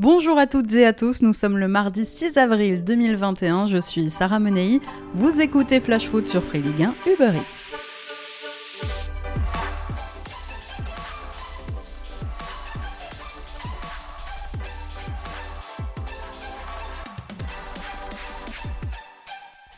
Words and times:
Bonjour 0.00 0.38
à 0.38 0.46
toutes 0.46 0.72
et 0.72 0.86
à 0.86 0.94
tous, 0.94 1.20
nous 1.20 1.34
sommes 1.34 1.58
le 1.58 1.68
mardi 1.68 2.06
6 2.06 2.38
avril 2.38 2.82
2021, 2.86 3.66
je 3.66 3.76
suis 3.76 4.08
Sarah 4.08 4.38
Menei, 4.38 4.80
vous 5.12 5.42
écoutez 5.42 5.78
Flash 5.78 6.08
Foot 6.08 6.26
sur 6.26 6.42
Free 6.42 6.62
Ligue 6.62 6.84
1 6.84 6.94
Uber 7.06 7.36
Eats. 7.36 7.89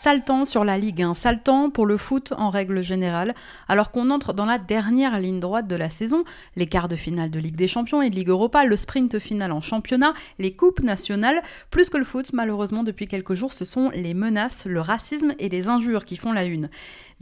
Sale 0.02 0.24
temps 0.24 0.44
sur 0.44 0.64
la 0.64 0.78
Ligue 0.78 1.00
1, 1.00 1.14
sale 1.14 1.44
temps 1.44 1.70
pour 1.70 1.86
le 1.86 1.96
foot 1.96 2.32
en 2.36 2.50
règle 2.50 2.82
générale, 2.82 3.36
alors 3.68 3.92
qu'on 3.92 4.10
entre 4.10 4.32
dans 4.32 4.46
la 4.46 4.58
dernière 4.58 5.20
ligne 5.20 5.38
droite 5.38 5.68
de 5.68 5.76
la 5.76 5.90
saison, 5.90 6.24
les 6.56 6.66
quarts 6.66 6.88
de 6.88 6.96
finale 6.96 7.30
de 7.30 7.38
Ligue 7.38 7.54
des 7.54 7.68
Champions 7.68 8.02
et 8.02 8.10
de 8.10 8.16
Ligue 8.16 8.30
Europa, 8.30 8.64
le 8.64 8.76
sprint 8.76 9.20
final 9.20 9.52
en 9.52 9.60
championnat, 9.60 10.12
les 10.40 10.56
coupes 10.56 10.82
nationales, 10.82 11.40
plus 11.70 11.88
que 11.88 11.98
le 11.98 12.04
foot, 12.04 12.32
malheureusement 12.32 12.82
depuis 12.82 13.07
quelques 13.07 13.34
jours, 13.34 13.52
ce 13.52 13.64
sont 13.64 13.90
les 13.90 14.12
menaces, 14.12 14.66
le 14.66 14.80
racisme 14.80 15.34
et 15.38 15.48
les 15.48 15.68
injures 15.68 16.04
qui 16.04 16.16
font 16.16 16.32
la 16.32 16.46
une. 16.46 16.68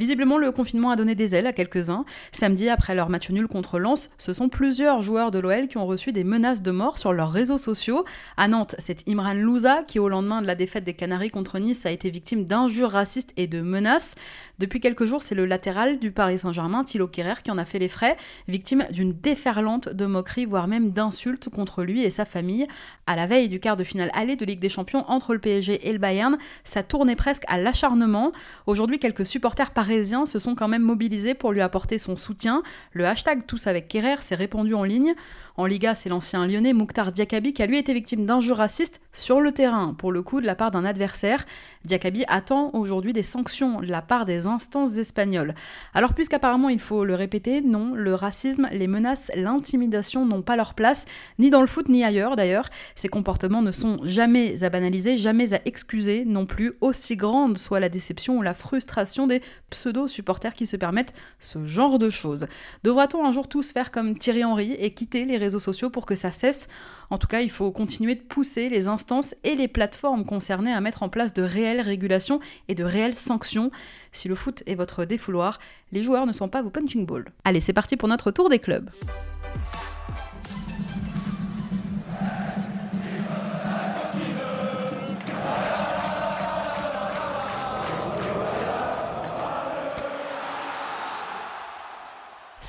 Visiblement, 0.00 0.38
le 0.38 0.50
confinement 0.50 0.90
a 0.90 0.96
donné 0.96 1.14
des 1.14 1.34
ailes 1.34 1.46
à 1.46 1.52
quelques-uns. 1.52 2.06
Samedi, 2.32 2.70
après 2.70 2.94
leur 2.94 3.10
match 3.10 3.28
nul 3.28 3.46
contre 3.46 3.78
Lens, 3.78 4.08
ce 4.16 4.32
sont 4.32 4.48
plusieurs 4.48 5.02
joueurs 5.02 5.30
de 5.30 5.38
l'OL 5.38 5.68
qui 5.68 5.76
ont 5.76 5.84
reçu 5.84 6.10
des 6.10 6.24
menaces 6.24 6.62
de 6.62 6.70
mort 6.70 6.96
sur 6.96 7.12
leurs 7.12 7.30
réseaux 7.30 7.58
sociaux. 7.58 8.06
À 8.38 8.48
Nantes, 8.48 8.76
c'est 8.78 9.06
Imran 9.06 9.34
Louza 9.34 9.82
qui, 9.82 9.98
au 9.98 10.08
lendemain 10.08 10.40
de 10.40 10.46
la 10.46 10.54
défaite 10.54 10.84
des 10.84 10.94
Canaries 10.94 11.28
contre 11.28 11.58
Nice, 11.58 11.84
a 11.84 11.90
été 11.90 12.08
victime 12.08 12.46
d'injures 12.70 12.90
racistes 12.90 13.32
et 13.36 13.46
de 13.46 13.60
menaces. 13.60 14.14
Depuis 14.60 14.78
quelques 14.78 15.06
jours, 15.06 15.22
c'est 15.22 15.34
le 15.34 15.46
latéral 15.46 15.98
du 15.98 16.10
Paris 16.10 16.36
Saint-Germain, 16.36 16.84
Thilo 16.84 17.08
Kerrer, 17.08 17.42
qui 17.42 17.50
en 17.50 17.56
a 17.56 17.64
fait 17.64 17.78
les 17.78 17.88
frais, 17.88 18.18
victime 18.46 18.86
d'une 18.90 19.14
déferlante 19.14 19.88
de 19.88 20.04
moqueries, 20.04 20.44
voire 20.44 20.68
même 20.68 20.90
d'insultes 20.90 21.48
contre 21.48 21.82
lui 21.82 22.02
et 22.02 22.10
sa 22.10 22.26
famille. 22.26 22.66
À 23.06 23.16
la 23.16 23.26
veille 23.26 23.48
du 23.48 23.58
quart 23.58 23.78
de 23.78 23.84
finale 23.84 24.10
aller 24.12 24.36
de 24.36 24.44
Ligue 24.44 24.60
des 24.60 24.68
Champions 24.68 25.06
entre 25.08 25.32
le 25.32 25.38
PSG 25.38 25.88
et 25.88 25.92
le 25.94 25.98
Bayern, 25.98 26.36
ça 26.62 26.82
tournait 26.82 27.16
presque 27.16 27.44
à 27.48 27.56
l'acharnement. 27.56 28.32
Aujourd'hui, 28.66 28.98
quelques 28.98 29.24
supporters 29.24 29.70
parisiens 29.70 30.26
se 30.26 30.38
sont 30.38 30.54
quand 30.54 30.68
même 30.68 30.82
mobilisés 30.82 31.32
pour 31.32 31.52
lui 31.52 31.62
apporter 31.62 31.96
son 31.96 32.16
soutien. 32.16 32.62
Le 32.92 33.06
hashtag 33.06 33.46
Tous 33.46 33.66
avec 33.66 33.88
Kerrer 33.88 34.20
s'est 34.20 34.34
répandu 34.34 34.74
en 34.74 34.84
ligne. 34.84 35.14
En 35.56 35.64
Liga, 35.64 35.94
c'est 35.94 36.10
l'ancien 36.10 36.46
lyonnais 36.46 36.74
Mouktar 36.74 37.12
Diakabi 37.12 37.54
qui 37.54 37.62
a 37.62 37.66
lui 37.66 37.78
été 37.78 37.94
victime 37.94 38.26
d'injures 38.26 38.58
racistes 38.58 39.00
sur 39.14 39.40
le 39.40 39.52
terrain, 39.52 39.94
pour 39.94 40.12
le 40.12 40.22
coup 40.22 40.42
de 40.42 40.46
la 40.46 40.54
part 40.54 40.70
d'un 40.70 40.84
adversaire. 40.84 41.46
Diakabi 41.86 42.24
attend 42.28 42.70
aujourd'hui 42.74 43.14
des 43.14 43.22
sanctions 43.22 43.80
de 43.80 43.86
la 43.86 44.02
part 44.02 44.26
des 44.26 44.46
instances 44.50 44.98
espagnoles. 44.98 45.54
Alors 45.94 46.14
puisqu'apparemment 46.14 46.68
il 46.68 46.80
faut 46.80 47.04
le 47.04 47.14
répéter, 47.14 47.60
non, 47.60 47.94
le 47.94 48.14
racisme, 48.14 48.68
les 48.72 48.86
menaces, 48.86 49.30
l'intimidation 49.34 50.26
n'ont 50.26 50.42
pas 50.42 50.56
leur 50.56 50.74
place, 50.74 51.06
ni 51.38 51.50
dans 51.50 51.60
le 51.60 51.66
foot 51.66 51.88
ni 51.88 52.04
ailleurs 52.04 52.36
d'ailleurs. 52.36 52.68
Ces 52.94 53.08
comportements 53.08 53.62
ne 53.62 53.72
sont 53.72 53.98
jamais 54.04 54.62
à 54.62 54.70
banaliser, 54.70 55.16
jamais 55.16 55.54
à 55.54 55.60
excuser 55.64 56.24
non 56.24 56.46
plus, 56.46 56.74
aussi 56.80 57.16
grande 57.16 57.58
soit 57.58 57.80
la 57.80 57.88
déception 57.88 58.38
ou 58.38 58.42
la 58.42 58.54
frustration 58.54 59.26
des 59.26 59.42
pseudo-supporters 59.70 60.54
qui 60.54 60.66
se 60.66 60.76
permettent 60.76 61.14
ce 61.38 61.64
genre 61.64 61.98
de 61.98 62.10
choses. 62.10 62.46
Devra-t-on 62.84 63.24
un 63.24 63.32
jour 63.32 63.48
tous 63.48 63.72
faire 63.72 63.90
comme 63.90 64.16
Thierry 64.18 64.44
Henry 64.44 64.72
et 64.72 64.92
quitter 64.92 65.24
les 65.24 65.38
réseaux 65.38 65.60
sociaux 65.60 65.90
pour 65.90 66.06
que 66.06 66.14
ça 66.14 66.30
cesse? 66.30 66.68
En 67.10 67.18
tout 67.18 67.26
cas, 67.26 67.40
il 67.40 67.50
faut 67.50 67.70
continuer 67.72 68.14
de 68.14 68.20
pousser 68.22 68.68
les 68.68 68.88
instances 68.88 69.34
et 69.42 69.56
les 69.56 69.68
plateformes 69.68 70.24
concernées 70.24 70.72
à 70.72 70.80
mettre 70.80 71.02
en 71.02 71.08
place 71.08 71.32
de 71.32 71.42
réelles 71.42 71.80
régulations 71.80 72.40
et 72.68 72.74
de 72.74 72.84
réelles 72.84 73.16
sanctions. 73.16 73.70
Si 74.12 74.28
le 74.28 74.36
foot 74.36 74.62
est 74.66 74.76
votre 74.76 75.04
défouloir, 75.04 75.58
les 75.92 76.04
joueurs 76.04 76.26
ne 76.26 76.32
sont 76.32 76.48
pas 76.48 76.62
vos 76.62 76.70
punching 76.70 77.06
balls. 77.06 77.32
Allez, 77.44 77.60
c'est 77.60 77.72
parti 77.72 77.96
pour 77.96 78.08
notre 78.08 78.30
tour 78.30 78.48
des 78.48 78.60
clubs. 78.60 78.90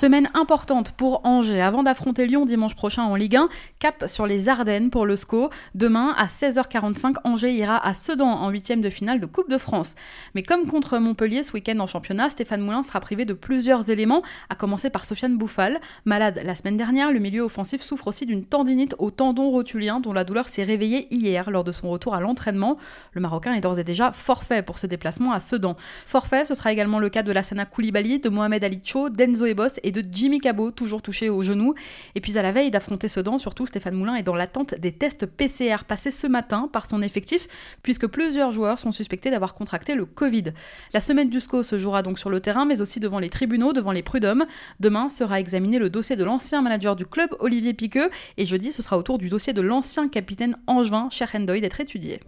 Semaine 0.02 0.32
importante 0.34 0.94
pour 0.94 1.24
Angers 1.28 1.62
avant 1.62 1.84
d'affronter 1.84 2.26
Lyon 2.26 2.48
dimanche 2.48 2.74
prochain 2.74 3.04
en 3.04 3.14
Ligue 3.14 3.36
1. 3.36 3.50
Cap 3.78 4.06
sur 4.08 4.26
les 4.26 4.50
Ardennes 4.50 4.90
pour 4.90 5.06
le 5.06 5.16
SCO. 5.16 5.52
Demain 5.76 6.16
à 6.18 6.26
16h45, 6.26 7.18
Angers 7.24 7.54
ira 7.54 7.78
à 7.86 7.94
Sedan 7.94 8.26
en 8.26 8.50
huitième 8.50 8.82
de 8.82 8.90
finale 8.90 9.20
de 9.20 9.28
Coupe 9.28 9.52
de 9.52 9.60
France. 9.60 9.94
Mais 10.34 10.42
comme 10.42 10.66
contre 10.66 10.98
Montpellier 10.98 11.44
ce 11.44 11.54
week-end 11.54 11.78
en 11.80 11.86
championnat, 11.86 12.32
Stéphane 12.32 12.62
Moulin 12.62 12.82
sera 12.82 13.00
privé 13.00 13.26
de 13.26 13.34
plusieurs 13.34 13.92
éléments, 13.92 14.24
à 14.50 14.56
commencer 14.56 14.90
par 14.90 15.06
Sofiane 15.06 15.38
Bouffal. 15.38 15.80
Malade 16.06 16.42
la 16.44 16.56
semaine 16.56 16.78
dernière, 16.78 17.12
le 17.12 17.20
milieu 17.20 17.44
offensif 17.44 17.84
souffre 17.84 18.08
aussi 18.08 18.26
d'une 18.26 18.44
tendinite 18.44 18.96
au 18.98 19.12
tendon 19.12 19.52
rotulien 19.52 20.00
dont 20.00 20.14
la 20.14 20.24
douleur 20.24 20.48
s'est 20.48 20.64
réveillée 20.64 21.14
hier 21.14 21.52
lors 21.52 21.64
de 21.64 21.72
son 21.72 21.92
retour 21.92 22.16
à 22.16 22.22
l'entraînement. 22.22 22.78
Le 23.14 23.22
Marocain 23.22 23.54
est 23.54 23.62
d'ores 23.62 23.78
et 23.78 23.84
déjà 23.84 24.14
forfait 24.14 24.64
pour 24.64 24.80
ce 24.80 24.88
déplacement 24.88 25.32
à 25.32 25.40
Sedan. 25.40 25.76
Forfait, 26.08 26.46
ce 26.46 26.56
sera 26.56 26.72
également 26.72 26.98
le 26.98 27.10
cas 27.10 27.22
de 27.22 27.32
Lassana 27.32 27.68
Koulibaly, 27.68 28.18
de 28.18 28.30
Mohamed 28.30 28.64
Ali 28.64 28.82
Cho, 28.84 29.10
d'Enzo 29.10 29.46
Ebos 29.46 29.78
et 29.84 29.91
de 29.92 30.04
Jimmy 30.12 30.40
Cabot, 30.40 30.72
toujours 30.72 31.02
touché 31.02 31.30
au 31.30 31.42
genou. 31.42 31.74
Et 32.16 32.22
puis 32.22 32.38
à 32.38 32.42
la 32.42 32.52
veille 32.52 32.72
d'affronter 32.72 33.08
Sedan, 33.08 33.38
surtout 33.38 33.66
Stéphane 33.66 33.96
Moulin 33.96 34.16
est 34.16 34.24
dans 34.24 34.36
l'attente 34.36 34.76
des 34.76 34.92
tests 34.92 35.26
PCR 35.26 35.84
passés 35.88 36.12
ce 36.12 36.28
matin 36.28 36.70
par 36.72 36.86
son 36.86 37.02
effectif, 37.02 37.48
puisque 37.84 38.08
plusieurs 38.08 38.52
joueurs 38.52 38.80
sont 38.80 38.92
suspectés 38.92 39.32
d'avoir 39.32 39.54
contracté 39.54 39.96
le 39.96 40.06
Covid. 40.06 40.54
La 40.94 41.00
semaine 41.00 41.30
du 41.30 41.42
SCO 41.42 41.64
se 41.64 41.78
jouera 41.78 42.04
donc 42.04 42.20
sur 42.20 42.30
le 42.30 42.40
terrain, 42.40 42.66
mais 42.66 42.82
aussi 42.82 43.00
devant 43.00 43.20
les 43.20 43.30
tribunaux, 43.30 43.74
devant 43.74 43.92
les 43.92 44.04
prud'hommes. 44.04 44.46
Demain 44.80 45.10
sera 45.10 45.40
examiné 45.40 45.80
le 45.80 45.90
dossier 45.90 46.16
de 46.16 46.24
l'ancien 46.24 46.62
manager 46.62 46.96
du 46.96 47.06
club, 47.06 47.30
Olivier 47.40 47.74
Piqueux, 47.74 48.10
et 48.38 48.46
jeudi 48.46 48.72
ce 48.72 48.82
sera 48.82 48.98
au 48.98 49.04
tour 49.04 49.18
du 49.18 49.30
dossier 49.30 49.54
de 49.54 49.62
l'ancien 49.62 50.08
capitaine 50.08 50.56
angevin, 50.68 51.10
Cher 51.10 51.32
d'être 51.46 51.80
étudié. 51.80 52.20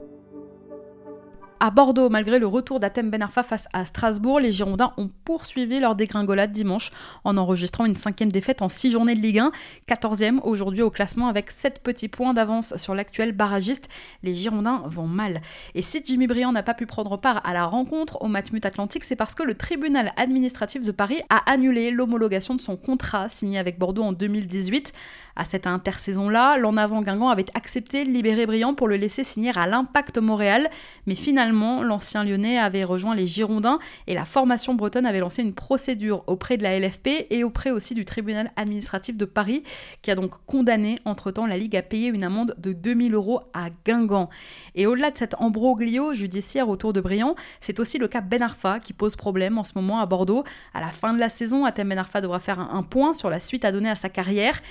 À 1.66 1.72
Bordeaux, 1.72 2.10
malgré 2.10 2.40
le 2.40 2.46
retour 2.46 2.82
d'Atem 2.82 3.10
Ben 3.10 3.22
Arfa 3.22 3.42
face 3.42 3.70
à 3.72 3.86
Strasbourg, 3.86 4.42
les 4.42 4.52
Girondins 4.52 4.92
ont 4.98 5.10
poursuivi 5.24 5.80
leur 5.80 5.96
dégringolade 5.96 6.52
dimanche 6.52 6.92
en 7.24 7.38
enregistrant 7.38 7.86
une 7.86 7.96
cinquième 7.96 8.34
défaite 8.34 8.62
en 8.62 8.68
six 8.68 8.92
journées 8.92 9.16
de 9.16 9.22
Ligue 9.22 9.40
1, 9.40 9.54
14e 9.88 10.42
aujourd'hui 10.44 10.82
au 10.82 10.90
classement 10.90 11.30
avec 11.30 11.50
7 11.50 11.80
petits 11.82 12.10
points 12.10 12.34
d'avance 12.34 12.76
sur 12.76 12.96
l'actuel 12.96 13.32
barragiste. 13.32 13.88
Les 14.24 14.36
Girondins 14.36 14.84
vont 14.88 15.08
mal. 15.08 15.42
Et 15.74 15.82
si 15.82 16.04
Jimmy 16.04 16.28
Briand 16.28 16.52
n'a 16.52 16.64
pas 16.64 16.74
pu 16.74 16.86
prendre 16.86 17.16
part 17.16 17.40
à 17.46 17.54
la 17.54 17.64
rencontre 17.64 18.22
au 18.22 18.28
Matmut 18.28 18.66
Atlantique, 18.66 19.06
c'est 19.06 19.16
parce 19.16 19.34
que 19.34 19.44
le 19.44 19.56
tribunal 19.56 20.12
administratif 20.18 20.84
de 20.84 20.92
Paris 20.92 21.22
a 21.30 21.50
annulé 21.50 21.92
l'homologation 21.92 22.56
de 22.56 22.62
son 22.62 22.76
contrat 22.76 23.30
signé 23.30 23.58
avec 23.58 23.80
Bordeaux 23.80 24.04
en 24.04 24.12
2018. 24.12 24.92
À 25.36 25.46
cette 25.46 25.66
intersaison-là, 25.66 26.58
l'en 26.58 26.78
avant 26.78 27.02
Guingamp 27.02 27.30
avait 27.30 27.46
accepté 27.56 28.04
de 28.04 28.10
libérer 28.10 28.46
Briand 28.46 28.76
pour 28.76 28.88
le 28.88 28.98
laisser 28.98 29.24
signer 29.24 29.52
à 29.56 29.66
l'Impact 29.66 30.20
Montréal, 30.20 30.70
mais 31.08 31.16
finalement, 31.16 31.82
l'ancien 31.82 32.24
lyonnais 32.24 32.60
avait 32.60 32.84
rejoint 32.84 33.16
les 33.16 33.26
Girondins 33.26 33.80
et 34.06 34.14
la 34.14 34.26
formation 34.26 34.76
bretonne 34.76 35.08
avait 35.08 35.20
lancé 35.20 35.42
une 35.42 35.54
procédure 35.54 36.24
auprès 36.28 36.58
de 36.58 36.64
la 36.64 36.80
LFP 36.80 37.28
et 37.32 37.44
auprès 37.44 37.72
aussi 37.72 37.96
du 37.96 38.06
tribunal 38.06 38.52
administratif 38.56 39.18
de 39.18 39.26
Paris, 39.26 39.64
qui 40.04 40.12
a 40.12 40.16
donc 40.16 40.34
condamné 40.46 41.00
entre-temps 41.06 41.48
la 41.48 41.58
Ligue 41.58 41.76
à 41.76 41.82
payer 41.82 42.10
une 42.10 42.24
amende 42.24 42.56
de 42.60 42.74
2000 42.74 43.16
euros 43.16 43.42
à 43.54 43.70
Guingamp. 43.86 44.30
Et 44.76 44.86
au-delà 44.86 45.10
de 45.10 45.18
cet 45.18 45.36
embroglio 45.40 46.14
judiciaire 46.14 46.70
autour 46.70 46.94
de 46.94 47.02
Briand, 47.02 47.36
c'est 47.60 47.80
aussi 47.80 47.98
le 47.98 48.08
cas 48.08 48.22
Ben 48.22 48.42
Arfa 48.42 48.80
qui 48.80 48.94
pose 48.94 49.16
problème 49.16 49.58
en 49.58 49.64
ce 49.64 49.74
moment 49.76 50.00
à 50.00 50.06
Bordeaux. 50.06 50.44
À 50.74 50.82
la 50.82 50.90
fin 50.90 51.14
de 51.14 51.20
la 51.20 51.30
saison, 51.30 51.66
Atem 51.66 51.90
Ben 51.90 51.98
Arfa 51.98 52.22
devra 52.22 52.40
faire 52.40 52.60
un 52.60 52.84
point 52.84 53.14
sur 53.14 53.30
la 53.30 53.40
suite 53.40 53.66
à 53.66 53.72
donner 53.72 53.90
à 53.90 53.96
sa 53.96 54.10
carrière. 54.10 54.62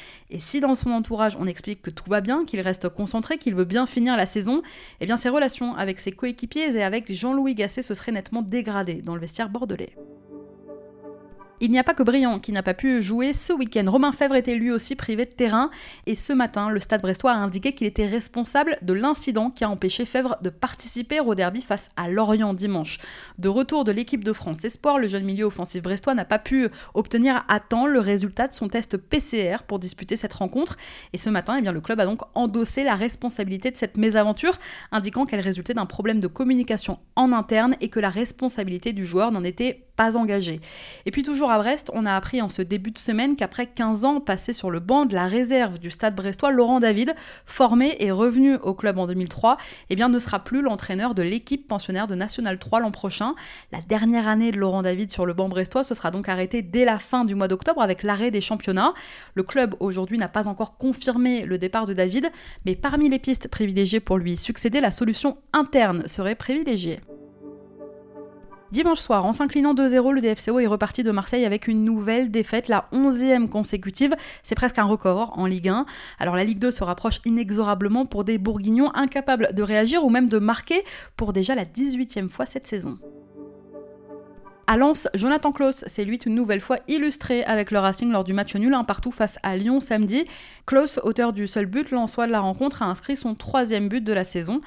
Dans 0.61 0.75
son 0.75 0.91
entourage 0.91 1.37
on 1.39 1.47
explique 1.47 1.83
que 1.83 1.91
tout 1.91 2.09
va 2.09 2.21
bien, 2.21 2.45
qu'il 2.45 2.61
reste 2.61 2.89
concentré, 2.89 3.39
qu'il 3.39 3.55
veut 3.55 3.65
bien 3.65 3.87
finir 3.87 4.17
la 4.17 4.27
saison, 4.27 4.63
eh 5.01 5.07
bien 5.07 5.17
ses 5.17 5.29
relations 5.29 5.75
avec 5.75 6.01
ses 6.01 6.13
coéquipiers 6.13 6.77
et 6.77 6.83
avec 6.83 7.13
Jean-Louis 7.13 7.55
Gasset 7.55 7.83
se 7.83 7.95
seraient 7.95 8.13
nettement 8.13 8.43
dégradées 8.43 9.03
dans 9.03 9.15
le 9.15 9.21
vestiaire 9.21 9.49
bordelais. 9.49 9.95
Il 11.65 11.71
n'y 11.71 11.78
a 11.78 11.84
pas 11.84 11.95
que 11.95 12.03
Briand 12.03 12.41
qui 12.41 12.50
n'a 12.50 12.65
pas 12.65 12.75
pu 12.75 13.05
jouer 13.05 13.33
ce 13.33 13.53
week-end. 13.53 13.84
Romain 13.87 14.11
Fèvre 14.11 14.34
était 14.34 14.56
lui 14.56 14.73
aussi 14.73 14.97
privé 14.97 15.27
de 15.27 15.31
terrain 15.31 15.71
et 16.06 16.17
ce 16.17 16.33
matin, 16.33 16.71
le 16.71 16.81
Stade 16.81 17.03
brestois 17.03 17.31
a 17.31 17.37
indiqué 17.37 17.73
qu'il 17.73 17.87
était 17.87 18.09
responsable 18.09 18.78
de 18.83 18.93
l'incident 18.93 19.48
qui 19.48 19.63
a 19.63 19.71
empêché 19.71 20.04
Fèvre 20.04 20.34
de 20.42 20.51
participer 20.51 21.21
au 21.21 21.36
derby 21.36 21.60
face 21.60 21.91
à 21.95 22.09
Lorient 22.09 22.53
dimanche. 22.53 22.98
De 23.39 23.48
retour 23.48 23.84
de 23.84 23.92
l'équipe 23.92 24.25
de 24.25 24.33
France 24.33 24.65
Espoir, 24.65 24.98
le 24.98 25.07
jeune 25.07 25.22
milieu 25.22 25.45
offensif 25.45 25.84
brestois 25.84 26.15
n'a 26.15 26.25
pas 26.25 26.41
pu 26.41 26.66
obtenir 26.95 27.45
à 27.47 27.60
temps 27.60 27.86
le 27.86 28.01
résultat 28.01 28.48
de 28.48 28.54
son 28.54 28.66
test 28.66 28.97
PCR 28.97 29.59
pour 29.65 29.78
disputer 29.78 30.16
cette 30.16 30.33
rencontre 30.33 30.77
et 31.13 31.16
ce 31.16 31.31
matin, 31.31 31.63
eh 31.65 31.71
le 31.71 31.81
club 31.81 32.01
a 32.01 32.07
donc 32.07 32.22
endossé 32.34 32.83
la 32.83 32.97
responsabilité 32.97 33.71
de 33.71 33.77
cette 33.77 33.98
mésaventure, 33.98 34.59
indiquant 34.91 35.27
qu'elle 35.27 35.39
résultait 35.39 35.75
d'un 35.75 35.86
problème 35.86 36.19
de 36.19 36.27
communication 36.27 36.98
en 37.15 37.31
interne 37.33 37.77
et 37.81 37.89
que 37.89 38.01
la 38.01 38.10
responsabilité 38.10 38.92
du 38.92 39.07
joueur 39.07 39.31
n'en 39.31 39.45
était 39.45 39.86
pas 39.97 40.16
engagé. 40.16 40.60
Et 41.06 41.10
puis 41.10 41.22
toujours 41.22 41.50
à 41.50 41.59
Brest, 41.59 41.91
on 41.92 42.06
a 42.06 42.15
appris 42.15 42.41
en 42.41 42.48
ce 42.48 42.62
début 42.62 42.91
de 42.91 42.98
semaine 42.98 43.36
qu'après 43.36 43.66
15 43.66 44.04
ans 44.04 44.21
passés 44.21 44.53
sur 44.53 44.71
le 44.71 44.80
banc 44.80 45.06
de 45.06 45.15
la 45.15 45.27
réserve 45.27 45.78
du 45.78 45.91
stade 45.91 46.15
brestois, 46.15 46.50
Laurent 46.50 46.80
David, 46.80 47.15
formé 47.47 47.97
et 48.00 48.10
revenu 48.10 48.56
au 48.56 48.74
club 48.74 48.98
en 48.98 49.06
2003, 49.06 49.59
eh 49.91 49.97
bien, 49.97 50.09
ne 50.09 50.18
sera 50.18 50.42
plus 50.42 50.62
l'entraîneur 50.62 51.15
de 51.15 51.22
l'équipe 51.22 51.66
pensionnaire 51.66 52.06
de 52.06 52.15
National 52.15 52.59
3 52.59 52.80
l'an 52.80 52.91
prochain. 52.91 53.34
La 53.71 53.80
dernière 53.80 54.28
année 54.28 54.53
de 54.53 54.59
Laurent 54.59 54.83
David 54.83 55.10
sur 55.10 55.27
le 55.27 55.34
banc 55.34 55.48
brestois 55.48 55.84
se 55.84 55.95
sera 55.95 56.10
donc 56.10 56.28
arrêtée 56.28 56.62
dès 56.62 56.84
la 56.84 56.98
fin 56.98 57.24
du 57.24 57.34
mois 57.34 57.48
d'octobre 57.48 57.83
avec 57.83 58.03
l'arrêt 58.03 58.30
des 58.30 58.41
championnats. 58.41 58.95
Le 59.34 59.42
club 59.42 59.74
aujourd'hui 59.80 60.18
n'a 60.18 60.28
pas 60.28 60.48
encore 60.48 60.77
confirmé 60.77 61.45
le 61.45 61.59
départ 61.59 61.86
de 61.86 61.92
David, 61.92 62.30
mais 62.65 62.77
parmi 62.77 63.09
les 63.09 63.18
pistes 63.18 63.48
privilégiées 63.48 64.00
pour 64.00 64.18
lui 64.18 64.36
succéder, 64.36 64.80
la 64.80 64.91
solution 64.91 65.38
interne 65.53 66.06
serait 66.06 66.34
privilégiée. 66.34 67.00
Dimanche 68.72 69.01
soir, 69.01 69.27
en 69.27 69.34
s'inclinant 69.34 69.74
2-0, 69.74 70.15
le 70.15 70.22
DFCO 70.22 70.59
est 70.59 70.66
reparti 70.66 71.03
de 71.03 71.10
Marseille 71.10 71.45
avec 71.45 71.69
une 71.69 71.84
nouvelle 71.84 72.30
défaite, 72.30 72.69
la 72.69 72.89
11e 72.95 73.47
consécutive. 73.51 74.15
C'est 74.42 74.54
presque 74.54 74.78
un 74.78 74.84
record 74.84 75.39
en 75.39 75.45
Ligue 75.45 75.69
1. 75.69 75.84
Alors 76.19 76.36
la 76.36 76.42
Ligue 76.42 76.59
2 76.59 76.71
se 76.71 76.83
rapproche 76.83 77.21
inexorablement 77.27 78.07
pour 78.07 78.24
des 78.24 78.39
Bourguignons 78.39 78.91
incapables 78.95 79.51
de 79.53 79.63
réagir 79.63 80.03
ou 80.07 80.09
même 80.09 80.27
de 80.27 80.39
marquer 80.39 80.84
pour 81.19 81.34
déjà 81.34 81.54
la 81.54 81.66
18e 81.66 82.30
fois 82.30 82.47
cette 82.47 82.66
saison. 82.66 82.98
À 84.68 84.76
Lens, 84.76 85.09
Jonathan 85.14 85.50
Klaus 85.50 85.84
s'est 85.86 86.04
lui 86.04 86.16
une 86.16 86.36
nouvelle 86.36 86.60
fois 86.60 86.78
illustré 86.86 87.42
avec 87.44 87.72
le 87.72 87.80
Racing 87.80 88.12
lors 88.12 88.22
du 88.22 88.32
match 88.32 88.54
nul 88.54 88.72
un 88.74 88.84
partout 88.84 89.10
face 89.10 89.38
à 89.42 89.56
Lyon 89.56 89.80
samedi. 89.80 90.24
Klaus, 90.66 91.00
auteur 91.03 91.32
du 91.32 91.48
seul 91.48 91.66
but 91.66 91.91
lensois 91.91 92.28
de 92.28 92.32
la 92.32 92.41
rencontre, 92.41 92.82
a 92.82 92.86
inscrit 92.86 93.16
son 93.16 93.34
troisième 93.34 93.88
but 93.88 94.04
de 94.04 94.12
la 94.12 94.22
saison. 94.22 94.60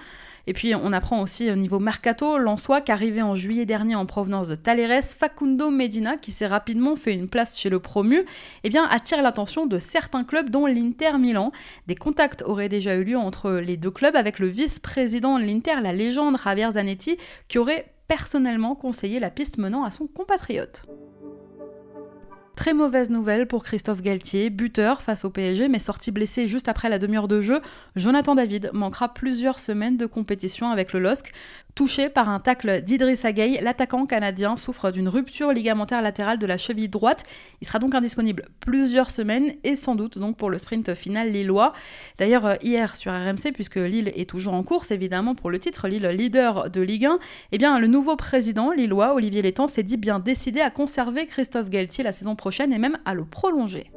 Et 0.47 0.53
puis 0.53 0.75
on 0.75 0.91
apprend 0.91 1.21
aussi 1.21 1.49
au 1.49 1.55
niveau 1.55 1.79
mercato, 1.79 2.37
Lançois 2.37 2.81
qu'arrivé 2.81 3.21
en 3.21 3.35
juillet 3.35 3.65
dernier 3.65 3.95
en 3.95 4.05
provenance 4.05 4.49
de 4.49 4.55
Taleres, 4.55 5.03
Facundo 5.03 5.71
Medina, 5.71 6.17
qui 6.17 6.31
s'est 6.31 6.45
rapidement 6.45 6.95
fait 6.95 7.13
une 7.13 7.29
place 7.29 7.57
chez 7.57 7.69
le 7.69 7.79
promu, 7.79 8.25
eh 8.63 8.69
bien 8.69 8.85
attire 8.85 9.23
l'attention 9.23 9.65
de 9.65 9.79
certains 9.79 10.23
clubs 10.23 10.49
dont 10.49 10.65
l'Inter 10.65 11.17
Milan. 11.17 11.51
Des 11.87 11.95
contacts 11.95 12.43
auraient 12.45 12.69
déjà 12.69 12.95
eu 12.95 13.05
lieu 13.05 13.17
entre 13.17 13.53
les 13.53 13.77
deux 13.77 13.91
clubs 13.91 14.15
avec 14.15 14.39
le 14.39 14.47
vice-président 14.47 15.39
de 15.39 15.45
l'Inter, 15.45 15.81
la 15.81 15.93
légende 15.93 16.37
Javier 16.37 16.73
Zanetti, 16.73 17.17
qui 17.47 17.57
aurait 17.57 17.94
personnellement 18.07 18.75
conseillé 18.75 19.19
la 19.19 19.29
piste 19.29 19.57
menant 19.57 19.83
à 19.83 19.91
son 19.91 20.07
compatriote. 20.07 20.85
Très 22.55 22.73
mauvaise 22.73 23.09
nouvelle 23.09 23.47
pour 23.47 23.65
Christophe 23.65 24.01
Galtier, 24.01 24.49
buteur 24.49 25.01
face 25.01 25.25
au 25.25 25.29
PSG, 25.29 25.67
mais 25.67 25.77
sorti 25.77 26.11
blessé 26.11 26.47
juste 26.47 26.69
après 26.69 26.87
la 26.87 26.99
demi-heure 26.99 27.27
de 27.27 27.41
jeu. 27.41 27.59
Jonathan 27.97 28.33
David 28.33 28.69
manquera 28.71 29.13
plusieurs 29.13 29.59
semaines 29.59 29.97
de 29.97 30.05
compétition 30.05 30.69
avec 30.69 30.93
le 30.93 31.01
LOSC. 31.01 31.33
Touché 31.75 32.07
par 32.07 32.29
un 32.29 32.39
tacle 32.39 32.81
d'Idriss 32.81 33.25
Gueye, 33.25 33.59
l'attaquant 33.61 34.05
canadien 34.05 34.55
souffre 34.55 34.91
d'une 34.91 35.09
rupture 35.09 35.51
ligamentaire 35.51 36.01
latérale 36.01 36.39
de 36.39 36.45
la 36.45 36.57
cheville 36.57 36.87
droite. 36.87 37.23
Il 37.59 37.67
sera 37.67 37.79
donc 37.79 37.93
indisponible 37.93 38.45
plusieurs 38.61 39.11
semaines 39.11 39.55
et 39.65 39.75
sans 39.75 39.95
doute 39.95 40.17
donc 40.17 40.37
pour 40.37 40.49
le 40.49 40.57
sprint 40.57 40.93
final 40.93 41.31
lillois. 41.31 41.73
D'ailleurs, 42.17 42.45
euh, 42.45 42.55
hier 42.63 42.95
sur 42.95 43.11
RMC, 43.11 43.51
puisque 43.53 43.75
Lille 43.75 44.13
est 44.15 44.29
toujours 44.29 44.53
en 44.53 44.63
course 44.63 44.91
évidemment 44.91 45.35
pour 45.35 45.51
le 45.51 45.59
titre, 45.59 45.89
Lille 45.89 46.07
leader 46.07 46.69
de 46.69 46.79
Ligue 46.79 47.07
1, 47.07 47.19
eh 47.51 47.57
bien 47.57 47.77
le 47.77 47.87
nouveau 47.87 48.15
président 48.15 48.71
lillois, 48.71 49.13
Olivier 49.13 49.41
Létang, 49.41 49.67
s'est 49.67 49.83
dit 49.83 49.97
bien 49.97 50.19
décidé 50.19 50.61
à 50.61 50.69
conserver 50.69 51.25
Christophe 51.25 51.69
Galtier 51.69 52.05
la 52.05 52.13
saison 52.13 52.37
prochaine 52.37 52.44
et 52.71 52.77
même 52.77 52.97
à 53.05 53.13
le 53.13 53.25
prolonger. 53.25 53.91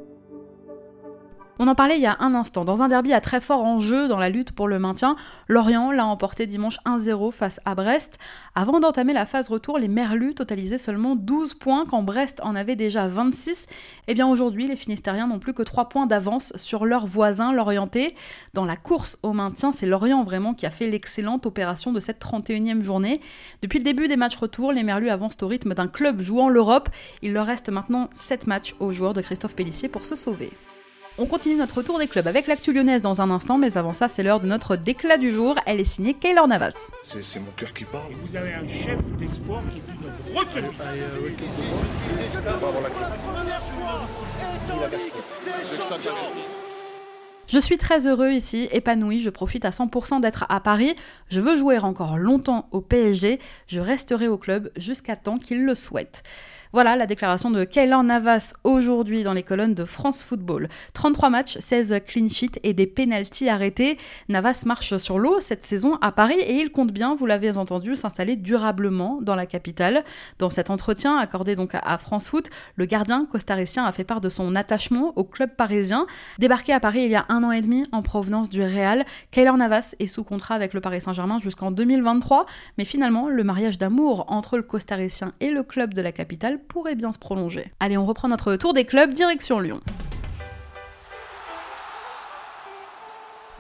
On 1.61 1.67
en 1.67 1.75
parlait 1.75 1.97
il 1.97 2.03
y 2.03 2.07
a 2.07 2.17
un 2.21 2.37
instant. 2.37 2.65
Dans 2.65 2.85
un 2.85 2.89
derby 2.89 3.13
à 3.13 3.21
très 3.21 3.41
fort 3.41 3.65
enjeu 3.65 4.07
dans 4.07 4.21
la 4.21 4.29
lutte 4.29 4.53
pour 4.53 4.69
le 4.69 4.79
maintien, 4.79 5.17
Lorient 5.49 5.91
l'a 5.91 6.07
emporté 6.07 6.47
dimanche 6.47 6.79
1-0 6.87 7.33
face 7.33 7.59
à 7.65 7.75
Brest. 7.75 8.19
Avant 8.55 8.79
d'entamer 8.79 9.13
la 9.13 9.27
phase 9.27 9.49
retour, 9.49 9.77
les 9.77 9.89
Merlus 9.89 10.35
totalisaient 10.35 10.79
seulement 10.79 11.17
12 11.17 11.55
points 11.55 11.85
quand 11.85 12.03
Brest 12.03 12.41
en 12.45 12.55
avait 12.55 12.77
déjà 12.77 13.09
26. 13.09 13.65
Et 13.65 13.67
eh 14.09 14.15
bien 14.15 14.29
aujourd'hui, 14.29 14.69
les 14.69 14.77
Finistériens 14.77 15.27
n'ont 15.27 15.41
plus 15.41 15.53
que 15.53 15.65
3 15.65 15.89
points 15.89 16.07
d'avance 16.07 16.53
sur 16.55 16.87
leurs 16.87 17.09
voisins 17.09 17.53
l'Orienté. 17.53 18.15
Dans 18.55 18.65
la 18.65 18.77
course 18.77 19.19
au 19.25 19.33
maintien, 19.33 19.73
c'est 19.73 19.87
Lorient 19.87 20.23
vraiment 20.23 20.55
qui 20.55 20.65
a 20.65 20.71
fait 20.71 20.87
l'excellente 20.87 21.45
opération 21.45 21.93
de 21.93 21.99
cette 21.99 22.23
31e 22.23 22.85
journée. 22.85 23.21
Depuis 23.63 23.79
le 23.79 23.85
début 23.85 24.07
des 24.07 24.17
matchs 24.17 24.37
retour, 24.37 24.71
les 24.71 24.85
Merlus 24.85 25.11
avancent 25.11 25.43
au 25.43 25.49
rythme 25.49 25.75
d'un 25.75 25.89
club 25.89 26.21
jouant 26.21 26.51
l'Europe. 26.51 26.89
Il 27.23 27.33
leur 27.33 27.47
reste 27.47 27.69
maintenant 27.69 28.11
7 28.15 28.47
matchs 28.47 28.77
aux 28.79 28.93
joueurs 28.93 29.13
de 29.13 29.23
Christophe 29.23 29.57
Pellissier 29.57 29.89
pour 29.89 30.05
se 30.05 30.15
sauver. 30.15 30.53
On 31.21 31.27
continue 31.27 31.57
notre 31.57 31.83
tour 31.83 31.99
des 31.99 32.07
clubs 32.07 32.29
avec 32.29 32.47
l'actu 32.47 32.73
lyonnaise 32.73 33.03
dans 33.03 33.21
un 33.21 33.31
instant, 33.31 33.59
mais 33.59 33.77
avant 33.77 33.93
ça, 33.93 34.07
c'est 34.07 34.23
l'heure 34.23 34.39
de 34.39 34.47
notre 34.47 34.77
déclat 34.77 35.17
du 35.17 35.33
jour. 35.33 35.57
Elle 35.67 35.81
est 35.81 35.85
signée 35.85 36.15
Kaylor 36.15 36.47
Navas. 36.47 36.77
C'est 37.03 37.41
mon 37.41 37.51
cœur 37.57 37.73
qui 37.73 37.83
parle. 37.85 38.13
vous 38.23 38.37
avez 38.37 38.55
un 38.55 38.69
chef 38.69 39.05
d'espoir 39.17 39.61
qui 39.69 39.79
est 39.79 39.83
une 39.93 40.39
retenue. 40.39 40.69
Je 47.49 47.59
suis 47.59 47.79
très 47.79 48.07
heureux 48.07 48.31
ici, 48.31 48.69
épanoui, 48.71 49.19
je 49.19 49.31
profite 49.31 49.65
à 49.65 49.71
100% 49.71 50.21
d'être 50.21 50.47
à 50.49 50.61
Paris. 50.61 50.95
Je 51.31 51.41
veux 51.41 51.57
jouer 51.57 51.79
encore 51.79 52.17
longtemps 52.17 52.69
au 52.71 52.81
PSG. 52.81 53.41
Je 53.67 53.81
resterai 53.81 54.29
au 54.29 54.39
club 54.39 54.71
jusqu'à 54.77 55.17
temps 55.17 55.39
qu'il 55.39 55.65
le 55.65 55.75
souhaite. 55.75 56.23
Voilà 56.75 56.97
la 56.97 57.07
déclaration 57.07 57.51
de 57.51 57.65
Kaylor 57.65 58.03
Navas 58.03 58.53
aujourd'hui 58.63 59.23
dans 59.23 59.33
les 59.33 59.43
colonnes 59.43 59.73
de 59.73 59.87
France 59.87 60.23
Football. 60.23 60.69
33 60.93 61.31
matchs, 61.31 61.57
16 61.59 61.95
clean 62.07 62.29
sheets 62.29 62.61
et 62.63 62.75
des 62.75 62.87
pénalties 62.87 63.49
arrêtés. 63.49 63.97
Navas 64.29 64.65
marche 64.67 64.99
sur 64.99 65.19
l'eau 65.19 65.41
cette 65.41 65.65
saison 65.65 65.97
à 66.03 66.13
Paris 66.13 66.39
et 66.39 66.57
il 66.57 66.71
compte 66.71 66.93
bien, 66.93 67.15
vous 67.15 67.25
l'avez 67.25 67.57
entendu, 67.57 67.97
s'installer 67.97 68.37
durablement 68.37 69.19
dans 69.23 69.35
la 69.35 69.47
capitale. 69.47 70.05
Dans 70.39 70.51
cet 70.51 70.69
entretien 70.69 71.17
accordé 71.17 71.57
donc 71.57 71.71
à 71.75 71.97
France 71.97 72.29
Foot, 72.29 72.51
le 72.77 72.85
gardien 72.85 73.25
costaricien 73.25 73.87
a 73.87 73.93
fait 73.93 74.05
part 74.05 74.21
de 74.21 74.29
son 74.29 74.55
attachement 74.55 75.15
au 75.17 75.25
club 75.25 75.57
parisien. 75.57 76.07
Débarqué 76.39 76.75
à 76.75 76.81
Paris 76.81 77.01
il 77.05 77.11
y 77.11 77.17
a 77.17 77.25
un 77.31 77.45
an 77.45 77.51
et 77.51 77.63
demi 77.63 77.87
en 77.93 78.03
provenance 78.03 78.51
du 78.51 78.63
Real, 78.63 79.07
Kaylor 79.31 79.57
Navas 79.57 79.95
est 80.01 80.07
sous 80.07 80.23
contrat 80.23 80.55
avec 80.55 80.75
le 80.75 80.83
Paris 80.83 81.01
Saint-Germain 81.01 81.39
jusqu'en 81.39 81.71
2023, 81.71 82.45
mais 82.77 82.85
finalement 82.85 83.31
le 83.31 83.43
mariage 83.43 83.79
d'amour 83.79 84.27
entre 84.29 84.59
le 84.59 84.63
costaricien 84.63 85.33
et 85.41 85.51
le 85.51 85.63
club 85.63 85.95
de 85.95 86.03
la 86.03 86.13
capitale 86.13 86.58
pourrait 86.59 86.95
bien 86.95 87.13
se 87.13 87.19
prolonger. 87.19 87.73
Allez, 87.81 87.97
on 87.97 88.07
reprend 88.07 88.29
notre 88.29 88.57
tour 88.57 88.75
des 88.75 88.85
clubs, 88.85 89.13
direction 89.13 89.61
Lyon. 89.61 89.81